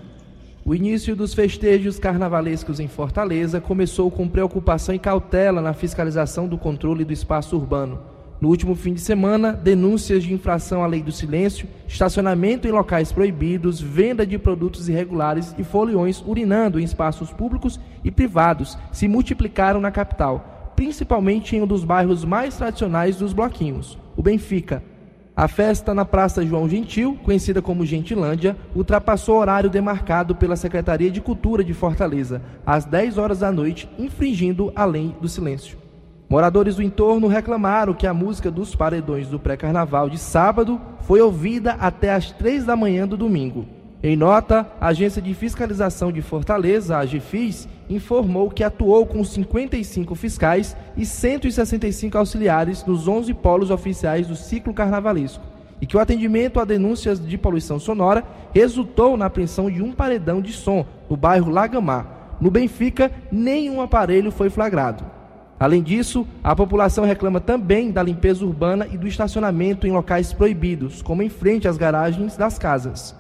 O 0.65 0.74
início 0.74 1.15
dos 1.15 1.34
festejos 1.34 2.00
carnavalescos 2.00 2.79
em 2.79 2.88
Fortaleza 2.88 3.62
começou 3.62 4.10
com 4.10 4.27
preocupação 4.27 4.96
e 4.96 5.00
cautela 5.00 5.62
na 5.62 5.74
fiscalização 5.74 6.48
do 6.48 6.58
controle 6.58 7.05
do 7.05 7.13
espaço 7.13 7.55
urbano. 7.55 8.15
No 8.46 8.52
último 8.52 8.75
fim 8.75 8.94
de 8.94 9.02
semana, 9.02 9.54
denúncias 9.54 10.22
de 10.22 10.32
infração 10.32 10.84
à 10.84 10.86
lei 10.86 11.02
do 11.02 11.12
silêncio, 11.12 11.68
estacionamento 11.88 12.68
em 12.68 12.72
locais 12.72 13.12
proibidos, 13.12 13.82
venda 13.82 14.24
de 14.24 14.38
produtos 14.38 14.88
irregulares 14.88 15.56
e 15.58 15.64
foliões 15.64 16.24
urinando 16.24 16.80
em 16.80 16.84
espaços 16.84 17.34
públicos 17.34 17.80
e 18.04 18.12
privados 18.12 18.78
se 18.92 19.08
multiplicaram 19.08 19.82
na 19.82 19.90
capital, 19.90 20.72
principalmente 20.75 21.56
em 21.56 21.64
um 21.64 21.66
dos 21.66 21.84
bairros 21.84 22.24
mais 22.24 22.56
tradicionais 22.56 23.16
dos 23.16 23.34
bloquinhos, 23.34 23.98
o 24.16 24.22
Benfica. 24.22 24.84
A 25.36 25.48
festa 25.48 25.92
na 25.92 26.06
Praça 26.06 26.46
João 26.46 26.70
Gentil, 26.70 27.18
conhecida 27.24 27.64
como 27.64 27.84
Gentilândia, 27.84 28.56
ultrapassou 28.75 29.38
o 29.38 29.40
horário 29.40 29.72
demarcado 29.72 30.36
pela 30.36 30.56
Secretaria 30.56 31.10
de 31.10 31.20
Cultura 31.20 31.64
de 31.64 31.74
Fortaleza, 31.74 32.44
às 32.64 32.86
10 32.86 33.18
horas 33.18 33.40
da 33.40 33.52
noite, 33.52 33.90
infringindo 33.98 34.72
a 34.75 34.86
lei 34.86 35.16
do 35.20 35.28
silêncio. 35.28 35.85
Moradores 36.27 36.77
do 36.77 36.82
entorno 36.82 37.27
reclamaram 37.27 37.94
que 37.94 38.08
a 38.08 38.13
música 38.13 38.50
dos 38.50 38.75
paredões 38.75 39.27
do 39.27 39.39
pré-carnaval 39.39 40.10
de 40.10 40.17
sábado 40.17 40.82
foi 41.01 41.22
ouvida 41.22 41.74
até 41.74 42.12
às 42.12 42.32
três 42.32 42.65
da 42.65 42.75
manhã 42.75 43.08
do 43.08 43.15
domingo. 43.15 43.67
Em 44.01 44.15
nota, 44.15 44.67
a 44.82 44.88
Agência 44.88 45.22
de 45.22 45.34
Fiscalização 45.36 46.12
de 46.12 46.24
Fortaleza, 46.24 46.98
a 46.98 47.01
AGFIS, 47.01 47.67
informou 47.88 48.50
que 48.50 48.63
atuou 48.63 49.05
com 49.05 49.24
55 49.24 50.15
fiscais 50.15 50.75
e 50.98 51.05
165 51.05 52.17
auxiliares 52.17 52.84
nos 52.86 53.08
11 53.08 53.32
polos 53.36 53.70
oficiais 53.70 54.25
do 54.25 54.36
ciclo 54.36 54.74
carnavalesco 54.74 55.44
e 55.79 55.86
que 55.86 55.96
o 55.96 56.00
atendimento 56.00 56.60
a 56.60 56.65
denúncias 56.65 57.24
de 57.24 57.38
poluição 57.38 57.79
sonora 57.79 58.24
resultou 58.53 59.15
na 59.15 59.27
apreensão 59.27 59.70
de 59.70 59.84
um 59.84 59.91
paredão 59.91 60.41
de 60.41 60.53
som 60.53 60.86
no 61.08 61.15
bairro 61.15 61.51
Lagamar. 61.51 62.38
No 62.41 62.50
Benfica, 62.50 63.12
nenhum 63.32 63.82
aparelho 63.82 64.32
foi 64.32 64.50
flagrado. 64.50 65.15
Além 65.60 65.82
disso, 65.82 66.28
a 66.44 66.56
população 66.56 67.06
reclama 67.06 67.40
também 67.40 67.92
da 67.92 68.04
limpeza 68.04 68.46
urbana 68.46 68.88
e 68.92 68.98
do 68.98 69.08
estacionamento 69.08 69.88
em 69.88 69.92
locais 69.92 70.34
proibidos, 70.34 71.02
como 71.02 71.24
em 71.24 71.30
frente 71.30 71.68
às 71.68 71.78
garagens 71.78 72.36
das 72.36 72.60
casas. 72.60 73.16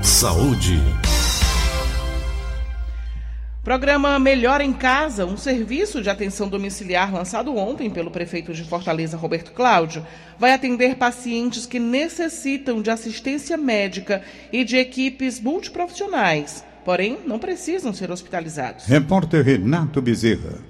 Saúde. 0.01 0.81
Programa 3.63 4.17
Melhor 4.17 4.59
em 4.59 4.73
Casa, 4.73 5.25
um 5.25 5.37
serviço 5.37 6.01
de 6.01 6.09
atenção 6.09 6.49
domiciliar 6.49 7.13
lançado 7.13 7.55
ontem 7.55 7.91
pelo 7.91 8.09
prefeito 8.09 8.53
de 8.53 8.63
Fortaleza, 8.63 9.17
Roberto 9.17 9.51
Cláudio, 9.51 10.03
vai 10.39 10.51
atender 10.51 10.95
pacientes 10.95 11.67
que 11.67 11.77
necessitam 11.77 12.81
de 12.81 12.89
assistência 12.89 13.55
médica 13.55 14.23
e 14.51 14.63
de 14.63 14.77
equipes 14.77 15.39
multiprofissionais, 15.39 16.63
porém 16.83 17.19
não 17.27 17.37
precisam 17.37 17.93
ser 17.93 18.09
hospitalizados. 18.09 18.85
Repórter 18.85 19.45
Renato 19.45 20.01
Bezerra. 20.01 20.66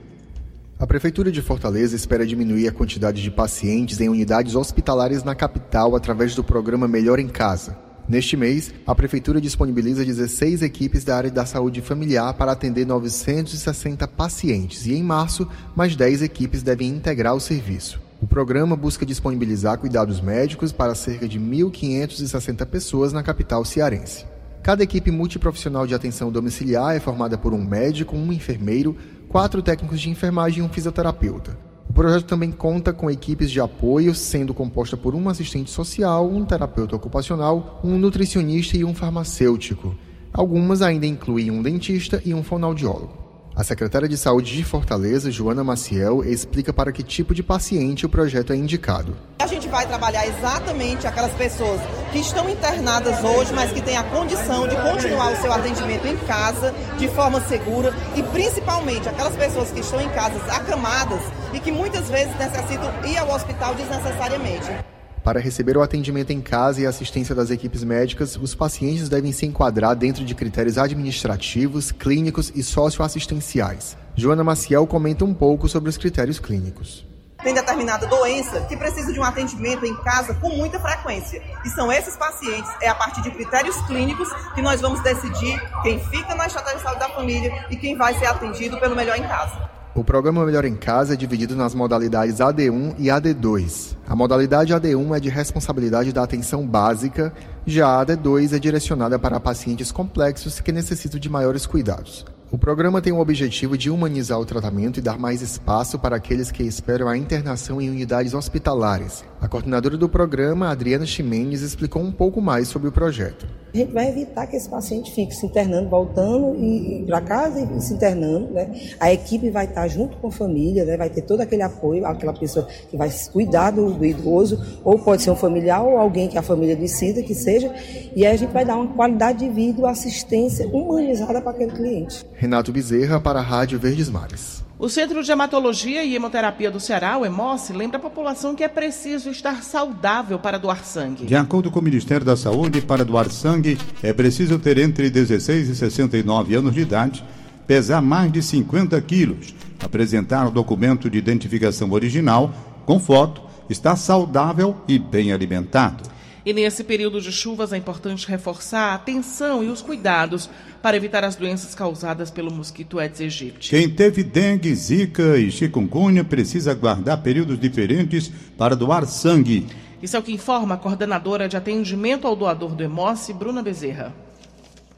A 0.80 0.86
Prefeitura 0.86 1.32
de 1.32 1.42
Fortaleza 1.42 1.96
espera 1.96 2.24
diminuir 2.24 2.68
a 2.68 2.72
quantidade 2.72 3.24
de 3.24 3.32
pacientes 3.32 4.00
em 4.00 4.10
unidades 4.10 4.54
hospitalares 4.54 5.24
na 5.24 5.34
capital 5.34 5.96
através 5.96 6.36
do 6.36 6.44
programa 6.44 6.88
Melhor 6.88 7.18
em 7.18 7.28
Casa. 7.28 7.76
Neste 8.08 8.38
mês, 8.38 8.72
a 8.86 8.94
Prefeitura 8.94 9.42
disponibiliza 9.42 10.06
16 10.06 10.62
equipes 10.62 11.04
da 11.04 11.18
área 11.18 11.32
da 11.32 11.48
saúde 11.48 11.82
familiar 11.82 12.32
para 12.36 12.52
atender 12.52 12.86
960 12.86 14.08
pacientes 14.08 14.86
e, 14.86 14.94
em 14.94 15.02
março, 15.02 15.48
mais 15.76 15.96
10 15.96 16.22
equipes 16.22 16.62
devem 16.62 16.90
integrar 16.90 17.34
o 17.34 17.40
serviço. 17.40 18.00
O 18.22 18.28
programa 18.28 18.76
busca 18.76 19.04
disponibilizar 19.04 19.80
cuidados 19.80 20.22
médicos 20.22 20.72
para 20.72 20.94
cerca 20.94 21.28
de 21.28 21.40
1.560 21.40 22.64
pessoas 22.68 23.12
na 23.12 23.24
capital 23.24 23.66
cearense. 23.66 24.26
Cada 24.62 24.84
equipe 24.84 25.12
multiprofissional 25.12 25.88
de 25.88 25.96
atenção 25.96 26.30
domiciliar 26.30 26.94
é 26.94 27.00
formada 27.00 27.38
por 27.38 27.54
um 27.54 27.64
médico, 27.64 28.18
um 28.18 28.34
enfermeiro, 28.34 28.98
quatro 29.28 29.62
técnicos 29.62 30.00
de 30.00 30.10
enfermagem 30.10 30.60
e 30.60 30.62
um 30.62 30.70
fisioterapeuta. 30.70 31.58
O 31.90 31.94
projeto 31.94 32.26
também 32.26 32.52
conta 32.52 32.94
com 32.94 33.10
equipes 33.10 33.50
de 33.50 33.60
apoio, 33.60 34.14
sendo 34.14 34.54
composta 34.54 34.96
por 34.96 35.16
um 35.16 35.30
assistente 35.30 35.70
social, 35.70 36.30
um 36.30 36.46
terapeuta 36.46 36.96
ocupacional, 36.96 37.80
um 37.84 37.98
nutricionista 37.98 38.78
e 38.78 38.84
um 38.84 38.94
farmacêutico. 38.94 39.96
Algumas 40.32 40.82
ainda 40.82 41.06
incluem 41.06 41.50
um 41.50 41.62
dentista 41.62 42.22
e 42.26 42.34
um 42.34 42.44
fonoaudiólogo. 42.44 43.27
A 43.58 43.64
secretária 43.64 44.08
de 44.08 44.16
Saúde 44.16 44.56
de 44.56 44.64
Fortaleza, 44.64 45.32
Joana 45.32 45.64
Maciel, 45.64 46.24
explica 46.24 46.72
para 46.72 46.92
que 46.92 47.02
tipo 47.02 47.34
de 47.34 47.42
paciente 47.42 48.06
o 48.06 48.10
projeto 48.10 48.54
é 48.54 48.56
indicado. 48.56 49.18
A 49.40 49.48
gente 49.48 49.68
vai 49.68 49.88
trabalhar 49.88 50.28
exatamente 50.28 51.08
aquelas 51.08 51.34
pessoas 51.34 51.82
que 52.12 52.20
estão 52.20 52.48
internadas 52.48 53.24
hoje, 53.24 53.52
mas 53.56 53.72
que 53.72 53.82
têm 53.82 53.98
a 53.98 54.04
condição 54.04 54.68
de 54.68 54.76
continuar 54.76 55.34
o 55.34 55.38
seu 55.38 55.52
atendimento 55.52 56.06
em 56.06 56.18
casa 56.28 56.72
de 57.00 57.08
forma 57.08 57.42
segura 57.48 57.92
e 58.16 58.22
principalmente 58.22 59.10
aquelas 59.10 59.36
pessoas 59.36 59.72
que 59.72 59.80
estão 59.80 60.00
em 60.00 60.10
casas 60.10 60.48
acamadas 60.50 61.24
e 61.52 61.60
que 61.60 61.72
muitas 61.72 62.08
vezes 62.12 62.38
necessitam 62.38 62.94
ir 63.08 63.18
ao 63.18 63.32
hospital 63.32 63.74
desnecessariamente. 63.74 64.97
Para 65.28 65.42
receber 65.42 65.76
o 65.76 65.82
atendimento 65.82 66.32
em 66.32 66.40
casa 66.40 66.80
e 66.80 66.86
assistência 66.86 67.36
das 67.36 67.50
equipes 67.50 67.84
médicas, 67.84 68.38
os 68.38 68.56
pacientes 68.56 69.10
devem 69.10 69.34
se 69.34 69.46
enquadrar 69.46 69.94
dentro 69.94 70.24
de 70.24 70.34
critérios 70.34 70.78
administrativos, 70.78 71.92
clínicos 71.92 72.50
e 72.56 72.64
socioassistenciais. 72.64 73.98
Joana 74.16 74.42
Maciel 74.42 74.88
comenta 74.88 75.26
um 75.26 75.34
pouco 75.34 75.68
sobre 75.68 75.90
os 75.90 75.98
critérios 75.98 76.40
clínicos 76.40 77.06
tem 77.44 77.54
determinada 77.54 78.06
doença 78.08 78.60
que 78.62 78.76
precisa 78.76 79.14
de 79.14 79.20
um 79.20 79.24
atendimento 79.24 79.86
em 79.86 79.96
casa 79.98 80.34
com 80.34 80.50
muita 80.50 80.80
frequência. 80.80 81.42
E 81.64 81.70
são 81.70 81.90
esses 81.90 82.18
pacientes, 82.18 82.70
é 82.82 82.90
a 82.90 82.96
partir 82.96 83.22
de 83.22 83.32
critérios 83.32 83.80
clínicos 83.84 84.28
que 84.54 84.62
nós 84.62 84.82
vamos 84.82 85.02
decidir 85.02 85.58
quem 85.82 85.98
fica 86.10 86.36
na 86.36 86.48
estratégia 86.48 86.80
de 86.80 86.84
saúde 86.84 87.00
da 87.00 87.10
família 87.10 87.66
e 87.70 87.78
quem 87.78 87.96
vai 87.96 88.18
ser 88.20 88.26
atendido 88.26 88.78
pelo 88.80 88.98
melhor 88.98 89.18
em 89.18 89.24
casa. 89.24 89.77
O 89.98 90.04
programa 90.04 90.46
Melhor 90.46 90.64
em 90.64 90.76
Casa 90.76 91.16
é 91.16 91.18
dividido 91.18 91.56
nas 91.56 91.74
modalidades 91.74 92.36
AD1 92.36 92.94
e 93.00 93.06
AD2. 93.08 93.98
A 94.08 94.16
modalidade 94.16 94.72
AD1 94.72 95.18
é 95.18 95.20
de 95.20 95.28
responsabilidade 95.28 96.14
da 96.14 96.22
atenção 96.22 96.68
básica, 96.68 97.34
já 97.66 97.88
a 97.88 98.06
AD2 98.06 98.56
é 98.56 98.60
direcionada 98.60 99.18
para 99.18 99.40
pacientes 99.40 99.92
complexos 99.92 100.60
que 100.60 100.72
necessitam 100.72 101.20
de 101.20 101.28
maiores 101.28 101.66
cuidados. 101.66 102.24
O 102.50 102.58
programa 102.58 103.02
tem 103.02 103.12
o 103.12 103.20
objetivo 103.20 103.78
de 103.78 103.90
humanizar 103.90 104.40
o 104.40 104.46
tratamento 104.46 105.00
e 105.00 105.02
dar 105.02 105.20
mais 105.20 105.42
espaço 105.42 106.00
para 106.00 106.16
aqueles 106.16 106.50
que 106.50 106.64
esperam 106.64 107.10
a 107.10 107.18
internação 107.18 107.82
em 107.82 107.90
unidades 107.90 108.34
hospitalares. 108.34 109.26
A 109.42 109.50
coordenadora 109.50 109.98
do 109.98 110.08
programa, 110.08 110.70
Adriana 110.70 111.06
Ximenes, 111.06 111.62
explicou 111.62 112.02
um 112.02 112.12
pouco 112.12 112.42
mais 112.42 112.70
sobre 112.70 112.88
o 112.88 112.92
projeto. 112.92 113.46
A 113.74 113.78
gente 113.78 113.92
vai 113.92 114.08
evitar 114.08 114.48
que 114.48 114.56
esse 114.56 114.68
paciente 114.68 115.14
fique 115.14 115.36
se 115.36 115.46
internando, 115.46 115.90
voltando 115.90 116.56
e, 116.56 117.04
para 117.06 117.22
casa 117.22 117.60
e 117.60 117.82
se 117.82 117.94
internando. 117.94 118.52
Né? 118.52 118.72
A 119.00 119.12
equipe 119.12 119.50
vai 119.50 119.66
estar 119.66 119.88
junto 119.88 120.18
com 120.18 120.28
a 120.28 120.32
família, 120.32 120.86
né? 120.86 120.96
vai 120.96 121.10
ter 121.10 121.22
todo 121.22 121.42
aquele 121.42 121.62
apoio, 121.62 122.06
aquela 122.06 122.34
pessoa 122.34 122.66
que 122.90 122.96
vai 122.96 123.12
cuidar 123.32 123.72
do, 123.72 123.92
do 123.92 124.06
idoso, 124.06 124.80
ou 124.84 124.98
pode 124.98 125.22
ser 125.22 125.32
um 125.32 125.36
familiar 125.36 125.84
ou 125.84 125.98
alguém 125.98 126.30
que 126.30 126.38
a 126.38 126.42
família 126.42 126.76
decida 126.76 127.22
que 127.22 127.36
seja, 127.36 127.72
e 128.16 128.26
aí 128.26 128.34
a 128.34 128.38
gente 128.38 128.52
vai 128.52 128.66
dar 128.66 128.78
uma 128.78 128.88
qualidade 128.88 129.40
de 129.40 129.50
vida, 129.50 129.88
assistência 129.88 130.68
humanizada 130.70 131.42
para 131.42 131.52
aquele 131.52 131.72
cliente. 131.72 132.26
Renato 132.38 132.72
Bezerra 132.72 133.20
para 133.20 133.40
a 133.40 133.42
Rádio 133.42 133.80
Verdes 133.80 134.10
Mares. 134.12 134.64
O 134.78 134.88
Centro 134.88 135.24
de 135.24 135.32
Hematologia 135.32 136.04
e 136.04 136.16
Hemoterapia 136.16 136.70
do 136.70 136.80
Ceará, 136.80 137.18
o 137.18 137.26
EMOS, 137.26 137.72
lembra 137.72 137.98
a 137.98 138.00
população 138.00 138.54
que 138.54 138.64
é 138.64 138.68
preciso 138.68 139.32
estar 139.32 139.64
saudável 139.64 140.38
para 140.38 140.60
doar 140.60 140.86
sangue. 140.86 141.26
De 141.26 141.36
acordo 141.36 141.72
com 141.72 141.80
o 141.80 141.84
Ministério 141.84 142.24
da 142.24 142.38
Saúde, 142.38 142.80
para 142.80 143.04
doar 143.04 143.32
sangue 143.32 143.76
é 144.04 144.14
preciso 144.14 144.60
ter 144.60 144.78
entre 144.78 145.10
16 145.10 145.70
e 145.70 145.76
69 145.76 146.54
anos 146.54 146.76
de 146.76 146.82
idade, 146.82 147.26
pesar 147.66 148.04
mais 148.04 148.32
de 148.32 148.44
50 148.44 149.02
quilos, 149.02 149.56
apresentar 149.84 150.46
o 150.46 150.52
documento 150.52 151.10
de 151.10 151.18
identificação 151.18 151.92
original 151.92 152.54
com 152.86 153.00
foto, 153.00 153.42
estar 153.68 153.96
saudável 153.96 154.78
e 154.88 155.00
bem 155.00 155.34
alimentado. 155.34 156.04
E 156.48 156.54
nesse 156.54 156.82
período 156.82 157.20
de 157.20 157.30
chuvas 157.30 157.74
é 157.74 157.78
importante 157.78 158.26
reforçar 158.26 158.92
a 158.92 158.94
atenção 158.94 159.62
e 159.62 159.68
os 159.68 159.82
cuidados 159.82 160.50
para 160.82 160.96
evitar 160.96 161.22
as 161.26 161.36
doenças 161.36 161.76
causadas 161.76 162.32
pelo 162.32 162.50
mosquito 162.50 163.00
Aedes 163.00 163.20
aegypti. 163.20 163.70
Quem 163.72 163.90
teve 163.90 164.24
dengue, 164.24 164.74
zika 164.74 165.38
e 165.38 165.52
chikungunya 165.52 166.24
precisa 166.24 166.72
aguardar 166.72 167.22
períodos 167.22 167.60
diferentes 167.60 168.32
para 168.58 168.78
doar 168.78 169.06
sangue. 169.06 169.68
Isso 170.02 170.16
é 170.16 170.20
o 170.22 170.24
que 170.24 170.32
informa 170.32 170.76
a 170.76 170.78
coordenadora 170.78 171.50
de 171.50 171.58
atendimento 171.58 172.26
ao 172.26 172.34
doador 172.34 172.74
do 172.76 172.82
EMOS, 172.82 173.30
Bruna 173.32 173.62
Bezerra. 173.62 174.16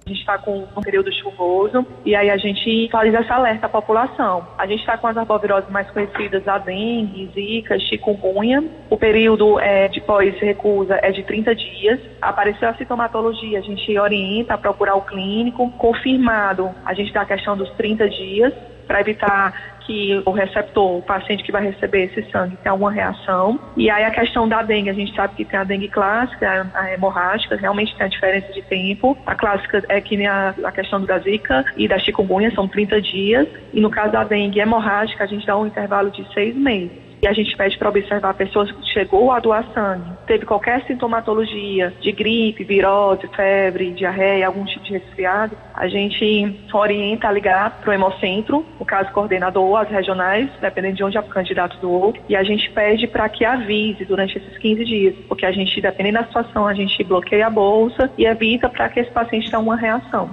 A 0.10 0.12
gente 0.12 0.22
está 0.22 0.40
com 0.40 0.68
um 0.76 0.82
período 0.82 1.14
chuvoso 1.14 1.86
e 2.04 2.16
aí 2.16 2.32
a 2.32 2.38
gente 2.38 2.90
faz 2.92 3.14
essa 3.14 3.36
alerta 3.36 3.68
à 3.68 3.70
população. 3.70 4.44
A 4.58 4.66
gente 4.66 4.80
está 4.80 4.98
com 4.98 5.06
as 5.06 5.16
arboviroses 5.16 5.70
mais 5.70 5.88
conhecidas, 5.92 6.48
a 6.48 6.58
dengue, 6.58 7.30
zika, 7.32 7.80
chikungunya. 7.80 8.64
O 8.90 8.98
período 8.98 9.60
é, 9.60 9.88
de 9.88 10.02
pós-recusa 10.02 10.98
é 11.04 11.12
de 11.12 11.22
30 11.22 11.54
dias. 11.54 12.00
Apareceu 12.20 12.70
a 12.70 12.74
sintomatologia, 12.74 13.60
a 13.60 13.62
gente 13.62 14.00
orienta 14.00 14.56
a 14.56 14.58
procurar 14.58 14.96
o 14.96 15.04
clínico. 15.04 15.70
Confirmado, 15.78 16.72
a 16.84 16.96
gente 16.96 17.14
dá 17.14 17.22
a 17.22 17.26
questão 17.26 17.56
dos 17.56 17.70
30 17.74 18.10
dias 18.10 18.52
para 18.88 19.02
evitar 19.02 19.79
que 19.90 20.22
o 20.24 20.30
receptor, 20.30 20.98
o 20.98 21.02
paciente 21.02 21.44
que 21.44 21.52
vai 21.52 21.64
receber 21.64 22.04
esse 22.04 22.30
sangue, 22.30 22.56
tem 22.58 22.70
alguma 22.70 22.92
reação. 22.92 23.60
E 23.76 23.90
aí 23.90 24.04
a 24.04 24.12
questão 24.12 24.48
da 24.48 24.62
dengue, 24.62 24.92
a 24.92 24.94
gente 24.94 25.16
sabe 25.16 25.34
que 25.34 25.44
tem 25.44 25.60
a 25.60 25.64
dengue 25.64 25.88
clássica, 25.88 26.70
a 26.76 26.94
hemorrágica, 26.94 27.56
realmente 27.56 27.96
tem 27.96 28.06
a 28.06 28.10
diferença 28.10 28.54
de 28.54 28.62
tempo. 28.62 29.18
A 29.26 29.34
clássica 29.34 29.84
é 29.90 30.00
que 30.00 30.16
nem 30.16 30.28
a, 30.28 30.54
a 30.64 30.72
questão 30.72 31.04
da 31.04 31.18
zika 31.18 31.66
e 31.76 31.88
da 31.88 31.98
chikungunya, 31.98 32.52
são 32.52 32.68
30 32.68 33.02
dias. 33.02 33.48
E 33.74 33.82
no 33.82 33.90
caso 33.90 34.12
da 34.12 34.24
dengue 34.24 34.60
hemorrágica, 34.60 35.24
a 35.24 35.28
gente 35.28 35.48
dá 35.48 35.58
um 35.58 35.66
intervalo 35.66 36.12
de 36.12 36.24
seis 36.36 36.56
meses. 36.56 37.09
E 37.22 37.28
a 37.28 37.34
gente 37.34 37.56
pede 37.56 37.78
para 37.78 37.90
observar 37.90 38.34
pessoas 38.34 38.72
que 38.72 38.86
chegou 38.94 39.32
a 39.32 39.40
doar 39.40 39.66
sangue, 39.74 40.10
teve 40.26 40.46
qualquer 40.46 40.86
sintomatologia 40.86 41.94
de 42.00 42.12
gripe, 42.12 42.64
virose, 42.64 43.28
febre, 43.36 43.92
diarreia, 43.92 44.48
algum 44.48 44.64
tipo 44.64 44.86
de 44.86 44.94
resfriado, 44.94 45.58
a 45.74 45.88
gente 45.88 46.60
orienta 46.74 47.28
a 47.28 47.32
ligar 47.32 47.82
para 47.82 47.90
o 47.90 47.94
hemocentro, 47.94 48.66
o 48.80 48.86
caso 48.86 49.12
coordenador, 49.12 49.78
as 49.78 49.90
regionais, 49.90 50.50
dependendo 50.62 50.96
de 50.96 51.04
onde 51.04 51.18
o 51.18 51.24
candidato 51.24 51.78
doou, 51.78 52.14
e 52.28 52.36
a 52.36 52.44
gente 52.44 52.70
pede 52.72 53.08
para 53.08 53.28
que 53.28 53.44
avise 53.44 54.06
durante 54.06 54.38
esses 54.38 54.58
15 54.58 54.86
dias, 54.86 55.16
porque 55.28 55.46
a 55.46 55.52
gente, 55.52 55.82
dependendo 55.82 56.20
da 56.20 56.26
situação, 56.26 56.68
a 56.68 56.74
gente 56.74 57.04
bloqueia 57.04 57.48
a 57.48 57.50
bolsa 57.50 58.10
e 58.18 58.26
evita 58.26 58.70
para 58.70 58.88
que 58.90 59.00
esse 59.02 59.12
paciente 59.12 59.50
tenha 59.50 59.60
uma 59.60 59.76
reação. 59.76 60.30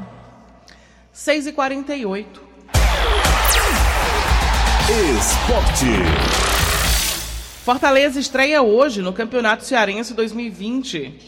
6h48. 1.12 2.26
Esporte. 5.18 6.45
Fortaleza 7.66 8.20
estreia 8.20 8.62
hoje 8.62 9.02
no 9.02 9.12
Campeonato 9.12 9.64
Cearense 9.64 10.14
2020. 10.14 11.18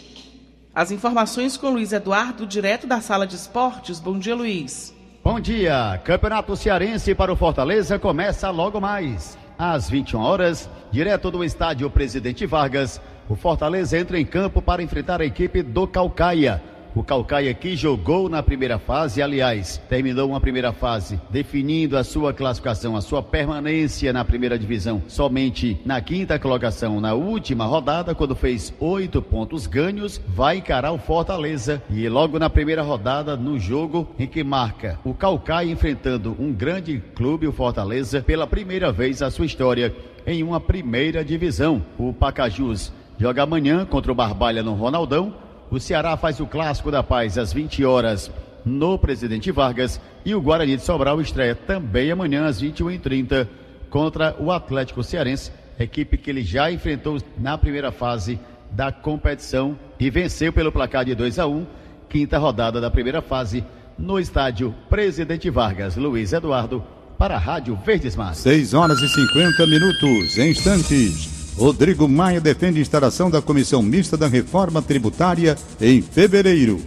As 0.73 0.93
informações 0.93 1.57
com 1.57 1.71
Luiz 1.71 1.93
Eduardo, 1.93 2.47
direto 2.47 2.87
da 2.87 3.01
sala 3.01 3.27
de 3.27 3.35
esportes. 3.35 3.99
Bom 3.99 4.17
dia, 4.17 4.37
Luiz. 4.37 4.95
Bom 5.25 5.41
dia. 5.41 6.01
Campeonato 6.05 6.55
Cearense 6.55 7.13
para 7.13 7.33
o 7.33 7.37
Fortaleza 7.37 7.99
começa 7.99 8.51
logo 8.51 8.81
mais. 8.81 9.37
Às 9.59 9.91
21 9.91 10.21
horas, 10.21 10.71
direto 10.93 11.29
do 11.29 11.43
estádio 11.43 11.91
Presidente 11.91 12.47
Vargas, 12.47 13.01
o 13.29 13.35
Fortaleza 13.35 13.99
entra 13.99 14.17
em 14.17 14.25
campo 14.25 14.63
para 14.63 14.81
enfrentar 14.81 15.21
a 15.21 15.27
equipe 15.27 15.61
do 15.61 15.89
Calcaia. 15.89 16.63
O 16.99 17.05
Calcaia 17.05 17.55
que 17.55 17.77
jogou 17.77 18.29
na 18.29 18.43
primeira 18.43 18.77
fase, 18.77 19.23
aliás, 19.23 19.81
terminou 19.89 20.31
uma 20.31 20.41
primeira 20.41 20.73
fase 20.73 21.21
definindo 21.31 21.97
a 21.97 22.03
sua 22.03 22.35
classificação, 22.35 22.97
a 22.97 23.01
sua 23.01 23.23
permanência 23.23 24.13
na 24.13 24.25
primeira 24.25 24.59
divisão, 24.59 25.01
somente 25.07 25.81
na 25.87 26.01
quinta 26.01 26.41
colocação, 26.41 27.01
na 27.01 27.15
última 27.15 27.67
rodada, 27.67 28.17
quando 28.17 28.35
fez 28.35 28.75
oito 28.81 29.23
pontos 29.23 29.65
ganhos, 29.69 30.21
vai 30.27 30.57
encarar 30.57 30.91
o 30.91 30.99
Fortaleza. 30.99 31.81
E 31.89 32.09
logo 32.09 32.37
na 32.37 32.51
primeira 32.51 32.83
rodada, 32.83 33.37
no 33.37 33.61
jogo 33.61 34.09
em 34.19 34.27
que 34.27 34.43
marca 34.43 34.99
o 35.05 35.15
Calcaia 35.15 35.71
enfrentando 35.71 36.35
um 36.37 36.53
grande 36.53 37.01
clube, 37.15 37.47
o 37.47 37.53
Fortaleza, 37.53 38.23
pela 38.23 38.45
primeira 38.45 38.91
vez 38.91 39.21
na 39.21 39.31
sua 39.31 39.47
história 39.47 39.95
em 40.27 40.43
uma 40.43 40.59
primeira 40.59 41.25
divisão. 41.25 41.81
O 41.97 42.13
Pacajus 42.13 42.93
joga 43.17 43.45
amanhã 43.45 43.87
contra 43.87 44.11
o 44.11 44.17
Barbalha 44.17 44.65
no 44.65 44.75
Ronaldão. 44.75 45.47
O 45.71 45.79
Ceará 45.79 46.17
faz 46.17 46.41
o 46.41 46.47
clássico 46.47 46.91
da 46.91 47.03
paz 47.03 47.37
às 47.37 47.53
20 47.53 47.85
horas 47.85 48.31
no 48.65 48.99
Presidente 48.99 49.51
Vargas 49.51 50.01
e 50.25 50.35
o 50.35 50.41
Guarani 50.41 50.77
de 50.77 50.83
Sobral 50.83 51.21
estreia 51.21 51.55
também 51.55 52.11
amanhã 52.11 52.47
às 52.47 52.63
21h30 52.63 53.47
contra 53.91 54.35
o 54.39 54.51
Atlético 54.51 55.03
Cearense, 55.03 55.53
equipe 55.79 56.17
que 56.17 56.31
ele 56.31 56.43
já 56.43 56.71
enfrentou 56.71 57.19
na 57.39 57.57
primeira 57.57 57.93
fase 57.93 58.39
da 58.71 58.91
competição 58.91 59.79
e 59.99 60.11
venceu 60.11 60.53
pelo 60.53 60.73
placar 60.73 61.05
de 61.05 61.15
2 61.15 61.39
a 61.39 61.47
1, 61.47 61.67
quinta 62.09 62.39
rodada 62.39 62.81
da 62.81 62.91
primeira 62.91 63.23
fase 63.23 63.65
no 63.99 64.19
estádio 64.19 64.75
Presidente 64.89 65.51
Vargas. 65.51 65.97
Luiz 65.97 66.33
Eduardo 66.33 66.85
para 67.19 67.37
a 67.37 67.39
Rádio 67.39 67.77
Verdes 67.85 68.17
Mar. 68.17 68.35
6 68.35 68.75
horas 68.75 69.01
e 69.01 69.09
50 69.09 69.67
minutos. 69.67 70.39
Em 70.39 70.51
instantes, 70.51 71.38
Rodrigo 71.59 72.07
Maia 72.07 72.41
defende 72.41 72.79
a 72.79 72.83
instalação 72.83 73.29
da 73.29 73.43
Comissão 73.43 73.83
Mista 73.83 74.17
da 74.17 74.29
Reforma 74.29 74.81
Tributária 74.81 75.59
em 75.81 76.01
fevereiro. 76.01 76.81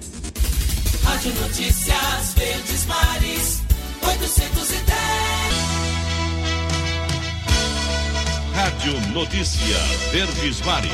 Rádio 1.03 1.33
Notícias 1.41 2.33
Verdes 2.37 2.85
Mares, 2.85 3.61
810. 4.01 4.91
Rádio 8.53 9.11
Notícia 9.11 9.77
Verdes 10.13 10.61
Mares. 10.61 10.91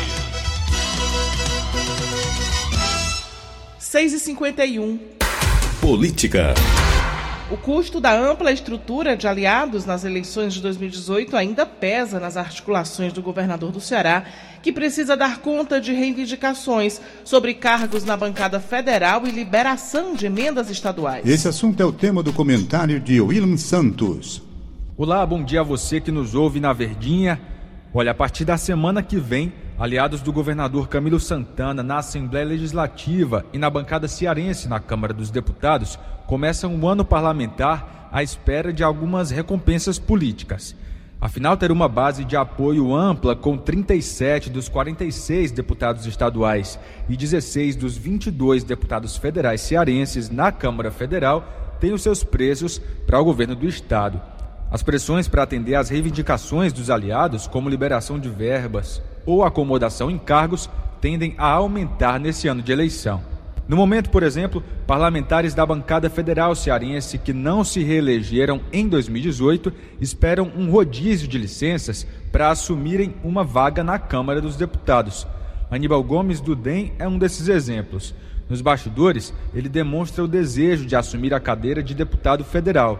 6 3.77 4.13
e 4.13 4.19
51 4.19 4.99
Política. 5.79 6.55
O 7.49 7.55
custo 7.55 8.01
da 8.01 8.13
ampla 8.13 8.51
estrutura 8.51 9.15
de 9.15 9.25
aliados 9.25 9.85
nas 9.85 10.03
eleições 10.03 10.53
de 10.53 10.61
2018 10.61 11.33
ainda 11.37 11.65
pesa 11.65 12.19
nas 12.19 12.35
articulações 12.35 13.13
do 13.13 13.21
governador 13.21 13.71
do 13.71 13.79
Ceará, 13.79 14.25
que 14.61 14.69
precisa 14.69 15.15
dar 15.15 15.37
conta 15.37 15.79
de 15.79 15.93
reivindicações 15.93 16.99
sobre 17.23 17.53
cargos 17.53 18.03
na 18.03 18.17
bancada 18.17 18.59
federal 18.59 19.25
e 19.25 19.31
liberação 19.31 20.13
de 20.13 20.25
emendas 20.25 20.69
estaduais. 20.69 21.25
Esse 21.25 21.47
assunto 21.47 21.81
é 21.81 21.85
o 21.85 21.93
tema 21.93 22.21
do 22.21 22.33
comentário 22.33 22.99
de 22.99 23.21
William 23.21 23.55
Santos. 23.55 24.43
Olá, 24.97 25.25
bom 25.25 25.41
dia 25.41 25.61
a 25.61 25.63
você 25.63 26.01
que 26.01 26.11
nos 26.11 26.35
ouve 26.35 26.59
na 26.59 26.73
Verdinha. 26.73 27.39
Olha, 27.93 28.11
a 28.11 28.15
partir 28.15 28.43
da 28.43 28.57
semana 28.57 29.01
que 29.01 29.15
vem, 29.15 29.53
aliados 29.79 30.21
do 30.21 30.33
governador 30.33 30.87
Camilo 30.87 31.19
Santana 31.19 31.83
na 31.83 31.99
Assembleia 31.99 32.45
Legislativa 32.45 33.45
e 33.53 33.57
na 33.57 33.69
bancada 33.69 34.07
cearense 34.07 34.67
na 34.67 34.79
Câmara 34.79 35.13
dos 35.13 35.29
Deputados 35.29 35.99
começam 36.25 36.73
um 36.73 36.87
ano 36.87 37.05
parlamentar 37.05 38.09
à 38.11 38.23
espera 38.23 38.73
de 38.73 38.83
algumas 38.83 39.29
recompensas 39.29 39.99
políticas. 39.99 40.75
Afinal, 41.21 41.57
ter 41.57 41.71
uma 41.71 41.87
base 41.87 42.23
de 42.23 42.35
apoio 42.35 42.95
ampla 42.95 43.35
com 43.35 43.57
37 43.57 44.49
dos 44.49 44.69
46 44.69 45.51
deputados 45.51 46.05
estaduais 46.05 46.79
e 47.09 47.15
16 47.15 47.75
dos 47.75 47.97
22 47.97 48.63
deputados 48.63 49.17
federais 49.17 49.61
cearenses 49.61 50.29
na 50.29 50.51
Câmara 50.51 50.91
Federal 50.91 51.75
tem 51.79 51.93
os 51.93 52.01
seus 52.01 52.23
preços 52.23 52.79
para 53.05 53.19
o 53.19 53.25
governo 53.25 53.55
do 53.55 53.67
estado. 53.67 54.19
As 54.71 54.83
pressões 54.83 55.27
para 55.27 55.43
atender 55.43 55.75
às 55.75 55.89
reivindicações 55.89 56.73
dos 56.73 56.89
aliados, 56.89 57.47
como 57.47 57.69
liberação 57.69 58.19
de 58.19 58.29
verbas 58.29 59.01
ou 59.27 59.43
acomodação 59.43 60.09
em 60.09 60.17
cargos, 60.17 60.67
tendem 60.99 61.35
a 61.37 61.47
aumentar 61.51 62.19
nesse 62.19 62.47
ano 62.47 62.63
de 62.63 62.71
eleição. 62.71 63.21
No 63.67 63.75
momento, 63.75 64.09
por 64.09 64.23
exemplo, 64.23 64.63
parlamentares 64.87 65.53
da 65.53 65.65
bancada 65.65 66.09
federal 66.09 66.55
cearense 66.55 67.17
que 67.17 67.33
não 67.33 67.65
se 67.65 67.83
reelegeram 67.83 68.61
em 68.71 68.87
2018 68.87 69.73
esperam 69.99 70.49
um 70.55 70.71
rodízio 70.71 71.27
de 71.27 71.37
licenças 71.37 72.07
para 72.31 72.49
assumirem 72.49 73.13
uma 73.21 73.43
vaga 73.43 73.83
na 73.83 73.99
Câmara 73.99 74.39
dos 74.39 74.55
Deputados. 74.55 75.27
Aníbal 75.69 76.01
Gomes 76.01 76.39
do 76.39 76.55
DEM 76.55 76.93
é 76.97 77.05
um 77.05 77.19
desses 77.19 77.49
exemplos. 77.49 78.15
Nos 78.49 78.61
bastidores, 78.61 79.33
ele 79.53 79.67
demonstra 79.67 80.23
o 80.23 80.27
desejo 80.27 80.85
de 80.85 80.95
assumir 80.95 81.33
a 81.33 81.39
cadeira 81.39 81.83
de 81.83 81.93
deputado 81.93 82.45
federal. 82.45 82.97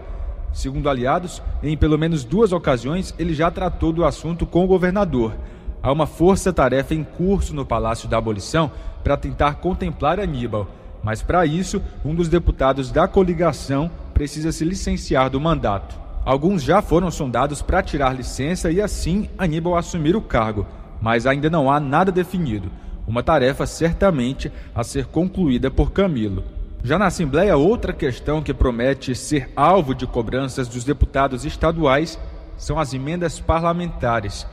Segundo 0.52 0.90
aliados, 0.90 1.42
em 1.62 1.78
pelo 1.78 1.96
menos 1.96 2.24
duas 2.24 2.52
ocasiões 2.52 3.14
ele 3.18 3.32
já 3.32 3.50
tratou 3.50 3.90
do 3.90 4.04
assunto 4.04 4.44
com 4.44 4.64
o 4.64 4.66
governador. 4.66 5.34
Há 5.82 5.92
uma 5.92 6.06
força-tarefa 6.06 6.94
em 6.94 7.04
curso 7.04 7.54
no 7.54 7.64
Palácio 7.64 8.08
da 8.08 8.18
Abolição 8.18 8.70
para 9.02 9.16
tentar 9.16 9.54
contemplar 9.54 10.18
Aníbal, 10.18 10.66
mas 11.02 11.22
para 11.22 11.46
isso, 11.46 11.80
um 12.04 12.14
dos 12.14 12.28
deputados 12.28 12.90
da 12.90 13.06
coligação 13.06 13.90
precisa 14.12 14.50
se 14.50 14.64
licenciar 14.64 15.30
do 15.30 15.40
mandato. 15.40 15.98
Alguns 16.24 16.62
já 16.62 16.82
foram 16.82 17.10
sondados 17.10 17.62
para 17.62 17.82
tirar 17.82 18.14
licença 18.14 18.70
e 18.70 18.82
assim 18.82 19.30
Aníbal 19.38 19.76
assumir 19.76 20.16
o 20.16 20.20
cargo, 20.20 20.66
mas 21.00 21.26
ainda 21.26 21.48
não 21.48 21.70
há 21.70 21.78
nada 21.78 22.10
definido. 22.10 22.70
Uma 23.06 23.22
tarefa 23.22 23.64
certamente 23.64 24.52
a 24.74 24.84
ser 24.84 25.06
concluída 25.06 25.70
por 25.70 25.92
Camilo. 25.92 26.44
Já 26.84 26.98
na 26.98 27.06
Assembleia, 27.06 27.56
outra 27.56 27.92
questão 27.92 28.42
que 28.42 28.52
promete 28.52 29.14
ser 29.14 29.50
alvo 29.56 29.94
de 29.94 30.06
cobranças 30.06 30.68
dos 30.68 30.84
deputados 30.84 31.44
estaduais 31.44 32.18
são 32.56 32.78
as 32.78 32.92
emendas 32.92 33.40
parlamentares. 33.40 34.46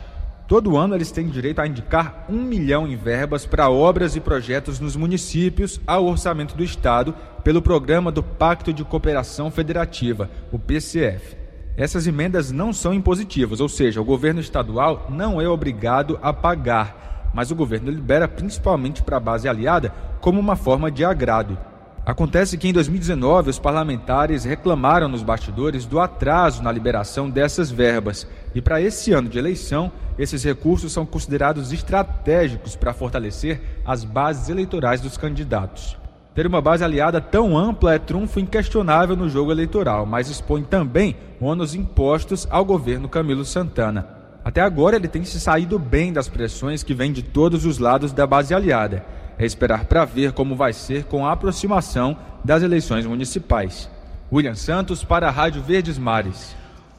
Todo 0.47 0.77
ano 0.77 0.93
eles 0.93 1.09
têm 1.09 1.27
direito 1.27 1.59
a 1.59 1.65
indicar 1.65 2.25
um 2.29 2.39
milhão 2.39 2.87
em 2.87 2.95
verbas 2.95 3.47
para 3.47 3.67
obras 3.67 4.15
e 4.15 4.19
projetos 4.19 4.79
nos 4.79 4.95
municípios 4.95 5.81
ao 5.87 6.05
orçamento 6.05 6.55
do 6.55 6.63
Estado 6.63 7.15
pelo 7.43 7.63
programa 7.63 8.11
do 8.11 8.21
Pacto 8.21 8.71
de 8.71 8.83
Cooperação 8.83 9.49
Federativa, 9.49 10.29
o 10.51 10.59
PCF. 10.59 11.35
Essas 11.75 12.05
emendas 12.05 12.51
não 12.51 12.71
são 12.71 12.93
impositivas, 12.93 13.59
ou 13.59 13.67
seja, 13.67 13.99
o 13.99 14.05
governo 14.05 14.39
estadual 14.39 15.07
não 15.09 15.41
é 15.41 15.49
obrigado 15.49 16.19
a 16.21 16.31
pagar, 16.31 17.31
mas 17.33 17.49
o 17.49 17.55
governo 17.55 17.89
libera 17.89 18.27
principalmente 18.27 19.01
para 19.01 19.17
a 19.17 19.19
base 19.19 19.49
aliada 19.49 19.89
como 20.21 20.39
uma 20.39 20.55
forma 20.55 20.91
de 20.91 21.03
agrado. 21.03 21.57
Acontece 22.05 22.55
que 22.55 22.67
em 22.67 22.73
2019 22.73 23.49
os 23.49 23.57
parlamentares 23.57 24.43
reclamaram 24.43 25.07
nos 25.07 25.23
bastidores 25.23 25.87
do 25.87 25.99
atraso 25.99 26.61
na 26.61 26.71
liberação 26.71 27.27
dessas 27.27 27.71
verbas, 27.71 28.27
e 28.53 28.61
para 28.61 28.79
esse 28.79 29.11
ano 29.11 29.27
de 29.27 29.39
eleição, 29.39 29.91
esses 30.15 30.43
recursos 30.43 30.93
são 30.93 31.03
considerados 31.03 31.73
estratégicos 31.73 32.75
para 32.75 32.93
fortalecer 32.93 33.59
as 33.83 34.03
bases 34.03 34.49
eleitorais 34.49 35.01
dos 35.01 35.17
candidatos. 35.17 35.97
Ter 36.35 36.45
uma 36.45 36.61
base 36.61 36.83
aliada 36.83 37.19
tão 37.19 37.57
ampla 37.57 37.95
é 37.95 37.97
trunfo 37.97 38.39
inquestionável 38.39 39.15
no 39.15 39.27
jogo 39.27 39.51
eleitoral, 39.51 40.05
mas 40.05 40.29
expõe 40.29 40.61
também 40.61 41.15
ônus 41.41 41.73
impostos 41.73 42.47
ao 42.51 42.63
governo 42.63 43.09
Camilo 43.09 43.43
Santana. 43.43 44.07
Até 44.43 44.61
agora 44.61 44.95
ele 44.95 45.07
tem 45.07 45.23
se 45.23 45.39
saído 45.39 45.79
bem 45.79 46.13
das 46.13 46.29
pressões 46.29 46.83
que 46.83 46.93
vêm 46.93 47.11
de 47.11 47.23
todos 47.23 47.65
os 47.65 47.79
lados 47.79 48.13
da 48.13 48.27
base 48.27 48.53
aliada 48.53 49.03
é 49.37 49.45
esperar 49.45 49.85
para 49.85 50.05
ver 50.05 50.31
como 50.33 50.55
vai 50.55 50.73
ser 50.73 51.05
com 51.05 51.25
a 51.25 51.31
aproximação 51.31 52.17
das 52.43 52.63
eleições 52.63 53.05
municipais. 53.05 53.89
William 54.31 54.55
Santos 54.55 55.03
para 55.03 55.27
a 55.27 55.31
Rádio 55.31 55.61
Verdes 55.61 55.97
Mares. 55.97 56.55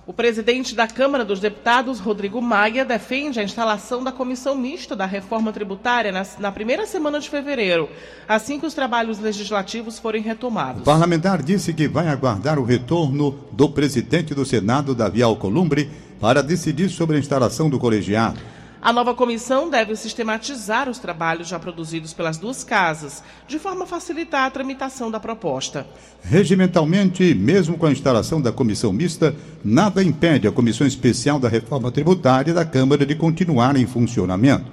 O 0.06 0.12
presidente 0.12 0.72
da 0.72 0.86
Câmara 0.86 1.24
dos 1.24 1.40
Deputados, 1.40 1.98
Rodrigo 1.98 2.40
Maia, 2.40 2.84
defende 2.84 3.40
a 3.40 3.42
instalação 3.42 4.04
da 4.04 4.12
comissão 4.12 4.54
mista 4.54 4.94
da 4.94 5.04
reforma 5.04 5.52
tributária 5.52 6.12
na, 6.12 6.24
na, 6.38 6.52
primeira 6.52 6.86
semana 6.86 7.18
de 7.18 7.28
fevereiro, 7.28 7.90
assim 8.28 8.60
que 8.60 8.66
os 8.66 8.72
trabalhos 8.72 9.18
legislativos 9.18 9.98
forem 9.98 10.22
retomados. 10.22 10.82
O 10.82 10.84
parlamentar 10.84 11.42
disse 11.42 11.74
que 11.74 11.88
vai 11.88 12.06
aguardar 12.06 12.56
o 12.56 12.64
retorno 12.64 13.36
do 13.50 13.68
presidente 13.68 14.32
do 14.32 14.46
Senado, 14.46 14.94
Davi 14.94 15.24
Alcolumbre, 15.24 15.90
para 16.20 16.40
decidir 16.40 16.88
sobre 16.88 17.16
a 17.16 17.18
instalação 17.18 17.68
do 17.68 17.76
colegiado. 17.76 18.38
A 18.86 18.92
nova 18.92 19.12
comissão 19.14 19.68
deve 19.68 19.96
sistematizar 19.96 20.88
os 20.88 21.00
trabalhos 21.00 21.48
já 21.48 21.58
produzidos 21.58 22.12
pelas 22.12 22.38
duas 22.38 22.62
casas, 22.62 23.20
de 23.48 23.58
forma 23.58 23.82
a 23.82 23.86
facilitar 23.86 24.44
a 24.44 24.50
tramitação 24.50 25.10
da 25.10 25.18
proposta. 25.18 25.84
Regimentalmente, 26.22 27.34
mesmo 27.34 27.76
com 27.76 27.86
a 27.86 27.90
instalação 27.90 28.40
da 28.40 28.52
comissão 28.52 28.92
mista, 28.92 29.34
nada 29.64 30.04
impede 30.04 30.46
a 30.46 30.52
Comissão 30.52 30.86
Especial 30.86 31.40
da 31.40 31.48
Reforma 31.48 31.90
Tributária 31.90 32.54
da 32.54 32.64
Câmara 32.64 33.04
de 33.04 33.16
continuar 33.16 33.74
em 33.74 33.86
funcionamento. 33.86 34.70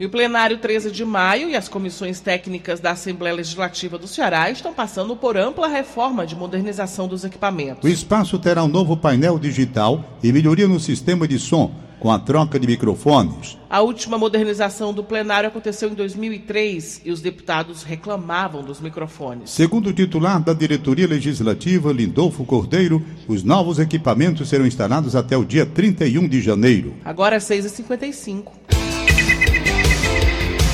E 0.00 0.06
o 0.06 0.10
plenário 0.10 0.58
13 0.58 0.90
de 0.90 1.04
maio 1.04 1.48
e 1.48 1.54
as 1.54 1.68
comissões 1.68 2.18
técnicas 2.18 2.80
da 2.80 2.90
Assembleia 2.90 3.36
Legislativa 3.36 3.96
do 3.96 4.08
Ceará 4.08 4.50
estão 4.50 4.74
passando 4.74 5.14
por 5.14 5.36
ampla 5.36 5.68
reforma 5.68 6.26
de 6.26 6.34
modernização 6.34 7.06
dos 7.06 7.22
equipamentos. 7.22 7.84
O 7.84 7.88
espaço 7.88 8.40
terá 8.40 8.64
um 8.64 8.68
novo 8.68 8.96
painel 8.96 9.38
digital 9.38 10.04
e 10.20 10.32
melhoria 10.32 10.66
no 10.66 10.80
sistema 10.80 11.28
de 11.28 11.38
som 11.38 11.81
com 12.02 12.10
a 12.10 12.18
troca 12.18 12.58
de 12.58 12.66
microfones. 12.66 13.56
A 13.70 13.80
última 13.80 14.18
modernização 14.18 14.92
do 14.92 15.04
plenário 15.04 15.48
aconteceu 15.48 15.88
em 15.88 15.94
2003 15.94 17.02
e 17.04 17.12
os 17.12 17.20
deputados 17.20 17.84
reclamavam 17.84 18.64
dos 18.64 18.80
microfones. 18.80 19.50
Segundo 19.50 19.90
o 19.90 19.92
titular 19.92 20.42
da 20.42 20.52
diretoria 20.52 21.06
legislativa, 21.06 21.92
Lindolfo 21.92 22.44
Cordeiro, 22.44 23.00
os 23.28 23.44
novos 23.44 23.78
equipamentos 23.78 24.48
serão 24.48 24.66
instalados 24.66 25.14
até 25.14 25.36
o 25.36 25.44
dia 25.44 25.64
31 25.64 26.26
de 26.26 26.40
janeiro. 26.40 26.92
Agora 27.04 27.36
é 27.36 27.38
6h55. 27.38 28.50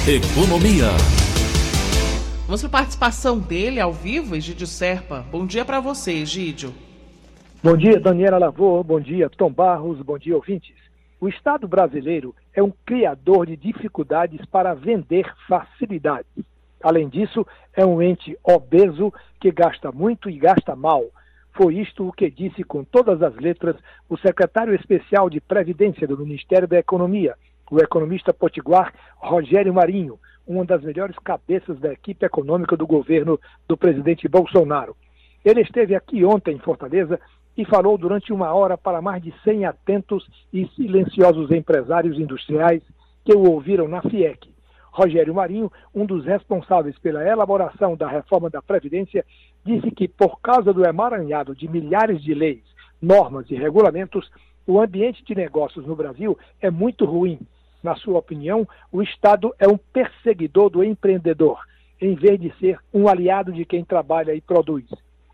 Economia. 0.08 0.88
Vamos 2.46 2.62
para 2.62 2.68
a 2.68 2.72
participação 2.72 3.38
dele 3.38 3.78
ao 3.80 3.92
vivo, 3.92 4.34
Egídio 4.34 4.66
Serpa. 4.66 5.26
Bom 5.30 5.44
dia 5.44 5.66
para 5.66 5.78
você, 5.78 6.12
Egídio. 6.12 6.72
Bom 7.62 7.76
dia, 7.76 8.00
Daniela 8.00 8.38
Lavor. 8.38 8.82
Bom 8.82 8.98
dia, 8.98 9.28
Tom 9.28 9.52
Barros. 9.52 10.00
Bom 10.00 10.16
dia, 10.16 10.34
ouvintes. 10.34 10.77
O 11.20 11.28
Estado 11.28 11.66
brasileiro 11.66 12.32
é 12.54 12.62
um 12.62 12.72
criador 12.86 13.46
de 13.46 13.56
dificuldades 13.56 14.44
para 14.46 14.72
vender 14.74 15.28
facilidades. 15.48 16.30
Além 16.80 17.08
disso, 17.08 17.44
é 17.74 17.84
um 17.84 18.00
ente 18.00 18.38
obeso 18.44 19.12
que 19.40 19.50
gasta 19.50 19.90
muito 19.90 20.30
e 20.30 20.38
gasta 20.38 20.76
mal. 20.76 21.04
Foi 21.52 21.74
isto 21.74 22.06
o 22.06 22.12
que 22.12 22.30
disse 22.30 22.62
com 22.62 22.84
todas 22.84 23.20
as 23.20 23.34
letras 23.34 23.74
o 24.08 24.16
secretário 24.16 24.72
especial 24.74 25.28
de 25.28 25.40
Previdência 25.40 26.06
do 26.06 26.18
Ministério 26.18 26.68
da 26.68 26.78
Economia, 26.78 27.34
o 27.68 27.80
economista 27.80 28.32
potiguar 28.32 28.94
Rogério 29.16 29.74
Marinho, 29.74 30.20
uma 30.46 30.64
das 30.64 30.82
melhores 30.82 31.18
cabeças 31.18 31.80
da 31.80 31.92
equipe 31.92 32.24
econômica 32.24 32.76
do 32.76 32.86
governo 32.86 33.40
do 33.66 33.76
presidente 33.76 34.28
Bolsonaro. 34.28 34.96
Ele 35.44 35.62
esteve 35.62 35.96
aqui 35.96 36.24
ontem 36.24 36.54
em 36.54 36.60
Fortaleza 36.60 37.20
e 37.58 37.64
falou 37.64 37.98
durante 37.98 38.32
uma 38.32 38.54
hora 38.54 38.78
para 38.78 39.02
mais 39.02 39.20
de 39.20 39.34
100 39.42 39.66
atentos 39.66 40.24
e 40.52 40.68
silenciosos 40.76 41.50
empresários 41.50 42.16
industriais 42.16 42.80
que 43.24 43.34
o 43.34 43.50
ouviram 43.50 43.88
na 43.88 44.00
FIEC. 44.00 44.48
Rogério 44.92 45.34
Marinho, 45.34 45.70
um 45.92 46.06
dos 46.06 46.24
responsáveis 46.24 46.96
pela 47.00 47.26
elaboração 47.26 47.96
da 47.96 48.08
reforma 48.08 48.48
da 48.48 48.62
Previdência, 48.62 49.24
disse 49.64 49.90
que, 49.90 50.06
por 50.06 50.40
causa 50.40 50.72
do 50.72 50.84
emaranhado 50.86 51.54
de 51.54 51.68
milhares 51.68 52.22
de 52.22 52.32
leis, 52.32 52.62
normas 53.02 53.50
e 53.50 53.56
regulamentos, 53.56 54.30
o 54.64 54.80
ambiente 54.80 55.24
de 55.24 55.34
negócios 55.34 55.84
no 55.84 55.96
Brasil 55.96 56.38
é 56.60 56.70
muito 56.70 57.04
ruim. 57.04 57.40
Na 57.82 57.96
sua 57.96 58.18
opinião, 58.18 58.68
o 58.92 59.02
Estado 59.02 59.52
é 59.58 59.66
um 59.66 59.76
perseguidor 59.76 60.70
do 60.70 60.84
empreendedor, 60.84 61.58
em 62.00 62.14
vez 62.14 62.40
de 62.40 62.52
ser 62.60 62.78
um 62.94 63.08
aliado 63.08 63.52
de 63.52 63.64
quem 63.64 63.84
trabalha 63.84 64.32
e 64.32 64.40
produz. 64.40 64.84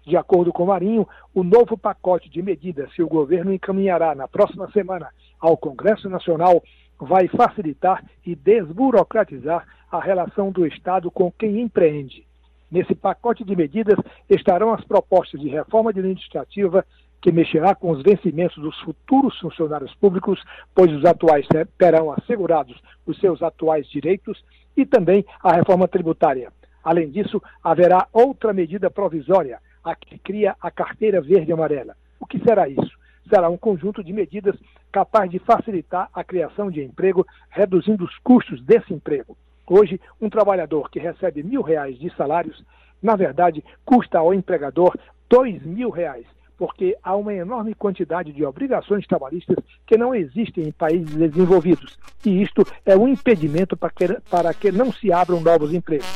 De 0.06 0.16
acordo 0.16 0.52
com 0.52 0.66
Marinho, 0.66 1.08
o 1.32 1.42
novo 1.42 1.78
pacote 1.78 2.28
de 2.28 2.42
medidas 2.42 2.92
que 2.92 3.02
o 3.02 3.08
governo 3.08 3.52
encaminhará 3.52 4.14
na 4.14 4.28
próxima 4.28 4.70
semana 4.70 5.08
ao 5.40 5.56
Congresso 5.56 6.10
Nacional 6.10 6.62
vai 6.98 7.26
facilitar 7.28 8.04
e 8.24 8.34
desburocratizar 8.34 9.66
a 9.90 9.98
relação 9.98 10.50
do 10.50 10.66
Estado 10.66 11.10
com 11.10 11.32
quem 11.32 11.60
empreende. 11.60 12.26
Nesse 12.70 12.94
pacote 12.94 13.44
de 13.44 13.56
medidas 13.56 13.96
estarão 14.28 14.74
as 14.74 14.84
propostas 14.84 15.40
de 15.40 15.48
reforma 15.48 15.90
administrativa 15.90 16.84
que 17.22 17.32
mexerá 17.32 17.74
com 17.74 17.90
os 17.90 18.02
vencimentos 18.02 18.62
dos 18.62 18.78
futuros 18.80 19.38
funcionários 19.38 19.94
públicos, 19.94 20.42
pois 20.74 20.92
os 20.92 21.06
atuais 21.06 21.46
terão 21.78 22.12
assegurados 22.12 22.78
os 23.06 23.18
seus 23.18 23.42
atuais 23.42 23.88
direitos, 23.88 24.44
e 24.76 24.84
também 24.84 25.24
a 25.42 25.54
reforma 25.54 25.88
tributária. 25.88 26.52
Além 26.82 27.08
disso, 27.10 27.40
haverá 27.62 28.06
outra 28.12 28.52
medida 28.52 28.90
provisória 28.90 29.58
a 29.84 29.94
que 29.94 30.18
cria 30.18 30.56
a 30.60 30.70
carteira 30.70 31.20
verde 31.20 31.50
e 31.50 31.52
amarela. 31.52 31.96
O 32.18 32.26
que 32.26 32.38
será 32.38 32.68
isso? 32.68 32.98
Será 33.28 33.48
um 33.48 33.56
conjunto 33.56 34.02
de 34.02 34.12
medidas 34.12 34.56
capaz 34.90 35.30
de 35.30 35.38
facilitar 35.38 36.08
a 36.12 36.22
criação 36.22 36.70
de 36.70 36.82
emprego, 36.82 37.26
reduzindo 37.50 38.04
os 38.04 38.18
custos 38.18 38.62
desse 38.62 38.92
emprego. 38.92 39.36
Hoje, 39.66 40.00
um 40.20 40.28
trabalhador 40.28 40.90
que 40.90 40.98
recebe 40.98 41.42
mil 41.42 41.62
reais 41.62 41.98
de 41.98 42.14
salários, 42.16 42.62
na 43.02 43.16
verdade, 43.16 43.64
custa 43.84 44.18
ao 44.18 44.34
empregador 44.34 44.96
dois 45.28 45.62
mil 45.62 45.90
reais, 45.90 46.26
porque 46.56 46.96
há 47.02 47.16
uma 47.16 47.34
enorme 47.34 47.74
quantidade 47.74 48.32
de 48.32 48.44
obrigações 48.44 49.06
trabalhistas 49.06 49.56
que 49.86 49.96
não 49.96 50.14
existem 50.14 50.64
em 50.64 50.72
países 50.72 51.14
desenvolvidos. 51.14 51.98
E 52.24 52.42
isto 52.42 52.62
é 52.84 52.96
um 52.96 53.08
impedimento 53.08 53.76
para 53.76 53.90
que, 53.90 54.06
para 54.30 54.54
que 54.54 54.70
não 54.70 54.92
se 54.92 55.12
abram 55.12 55.40
novos 55.40 55.72
empregos. 55.72 56.06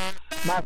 Mas 0.47 0.65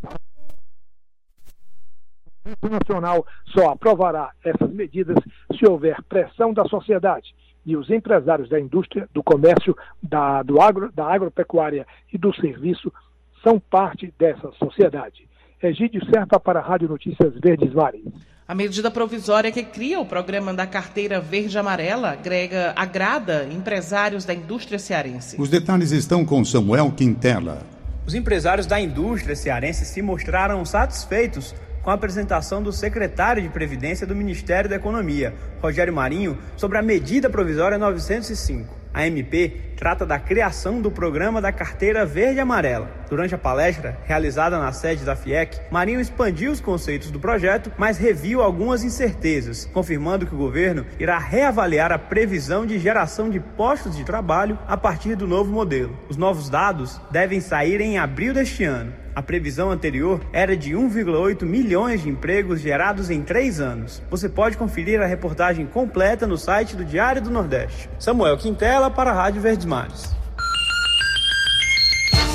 o 2.60 2.68
Nacional 2.68 3.26
só 3.46 3.70
aprovará 3.70 4.30
essas 4.44 4.70
medidas 4.72 5.16
se 5.56 5.68
houver 5.68 6.02
pressão 6.08 6.52
da 6.52 6.64
sociedade 6.64 7.34
e 7.64 7.76
os 7.76 7.88
empresários 7.90 8.48
da 8.48 8.58
indústria, 8.58 9.08
do 9.14 9.22
comércio, 9.22 9.76
da, 10.02 10.42
do 10.42 10.60
agro, 10.60 10.90
da 10.92 11.06
agropecuária 11.06 11.86
e 12.12 12.18
do 12.18 12.34
serviço 12.34 12.92
são 13.42 13.58
parte 13.58 14.12
dessa 14.18 14.50
sociedade. 14.52 15.28
Egídio 15.62 16.04
Serpa 16.06 16.40
para 16.40 16.58
a 16.58 16.62
Rádio 16.62 16.88
Notícias 16.88 17.32
Verdes 17.40 17.72
Mares. 17.72 18.02
A 18.48 18.54
medida 18.54 18.90
provisória 18.90 19.52
que 19.52 19.62
cria 19.62 20.00
o 20.00 20.06
programa 20.06 20.52
da 20.52 20.66
carteira 20.66 21.20
verde-amarela 21.20 22.10
agrega, 22.10 22.72
agrada 22.74 23.46
empresários 23.50 24.24
da 24.24 24.34
indústria 24.34 24.78
cearense. 24.78 25.40
Os 25.40 25.48
detalhes 25.48 25.92
estão 25.92 26.24
com 26.24 26.44
Samuel 26.44 26.90
Quintela. 26.90 27.62
Os 28.04 28.14
empresários 28.14 28.66
da 28.66 28.80
indústria 28.80 29.36
cearense 29.36 29.84
se 29.84 30.02
mostraram 30.02 30.64
satisfeitos 30.64 31.54
com 31.82 31.90
a 31.90 31.94
apresentação 31.94 32.62
do 32.62 32.72
secretário 32.72 33.42
de 33.42 33.48
Previdência 33.48 34.06
do 34.06 34.14
Ministério 34.14 34.70
da 34.70 34.76
Economia, 34.76 35.34
Rogério 35.60 35.92
Marinho, 35.92 36.38
sobre 36.56 36.78
a 36.78 36.82
medida 36.82 37.28
provisória 37.28 37.76
905. 37.76 38.82
A 38.94 39.06
MP 39.06 39.72
trata 39.74 40.04
da 40.04 40.18
criação 40.18 40.82
do 40.82 40.90
programa 40.90 41.40
da 41.40 41.50
carteira 41.50 42.04
verde 42.04 42.40
amarela. 42.40 42.90
Durante 43.08 43.34
a 43.34 43.38
palestra, 43.38 43.98
realizada 44.04 44.58
na 44.58 44.70
sede 44.70 45.02
da 45.02 45.16
FIEC, 45.16 45.58
Marinho 45.70 45.98
expandiu 46.00 46.52
os 46.52 46.60
conceitos 46.60 47.10
do 47.10 47.18
projeto, 47.18 47.72
mas 47.78 47.96
reviu 47.96 48.42
algumas 48.42 48.84
incertezas, 48.84 49.64
confirmando 49.72 50.26
que 50.26 50.34
o 50.34 50.38
governo 50.38 50.84
irá 51.00 51.18
reavaliar 51.18 51.90
a 51.90 51.98
previsão 51.98 52.66
de 52.66 52.78
geração 52.78 53.30
de 53.30 53.40
postos 53.40 53.96
de 53.96 54.04
trabalho 54.04 54.58
a 54.68 54.76
partir 54.76 55.16
do 55.16 55.26
novo 55.26 55.50
modelo. 55.50 55.98
Os 56.08 56.18
novos 56.18 56.50
dados 56.50 57.00
devem 57.10 57.40
sair 57.40 57.80
em 57.80 57.98
abril 57.98 58.34
deste 58.34 58.62
ano. 58.62 59.01
A 59.14 59.20
previsão 59.20 59.70
anterior 59.70 60.22
era 60.32 60.56
de 60.56 60.72
1,8 60.72 61.44
milhões 61.44 62.02
de 62.02 62.08
empregos 62.08 62.62
gerados 62.62 63.10
em 63.10 63.20
três 63.20 63.60
anos. 63.60 64.02
Você 64.10 64.26
pode 64.26 64.56
conferir 64.56 65.02
a 65.02 65.06
reportagem 65.06 65.66
completa 65.66 66.26
no 66.26 66.38
site 66.38 66.74
do 66.74 66.84
Diário 66.84 67.20
do 67.20 67.30
Nordeste. 67.30 67.90
Samuel 67.98 68.38
Quintela 68.38 68.90
para 68.90 69.10
a 69.10 69.14
Rádio 69.14 69.42
Verdes 69.42 69.66
Mares. 69.66 70.16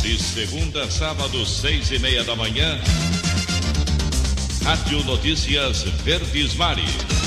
De 0.00 0.20
segunda 0.20 0.82
a 0.82 0.90
sábado, 0.90 1.46
seis 1.46 1.92
e 1.92 2.00
meia 2.00 2.24
da 2.24 2.34
manhã, 2.34 2.80
Rádio 4.64 5.04
Notícias 5.04 5.82
Verdes 6.02 6.56
Mares. 6.56 7.21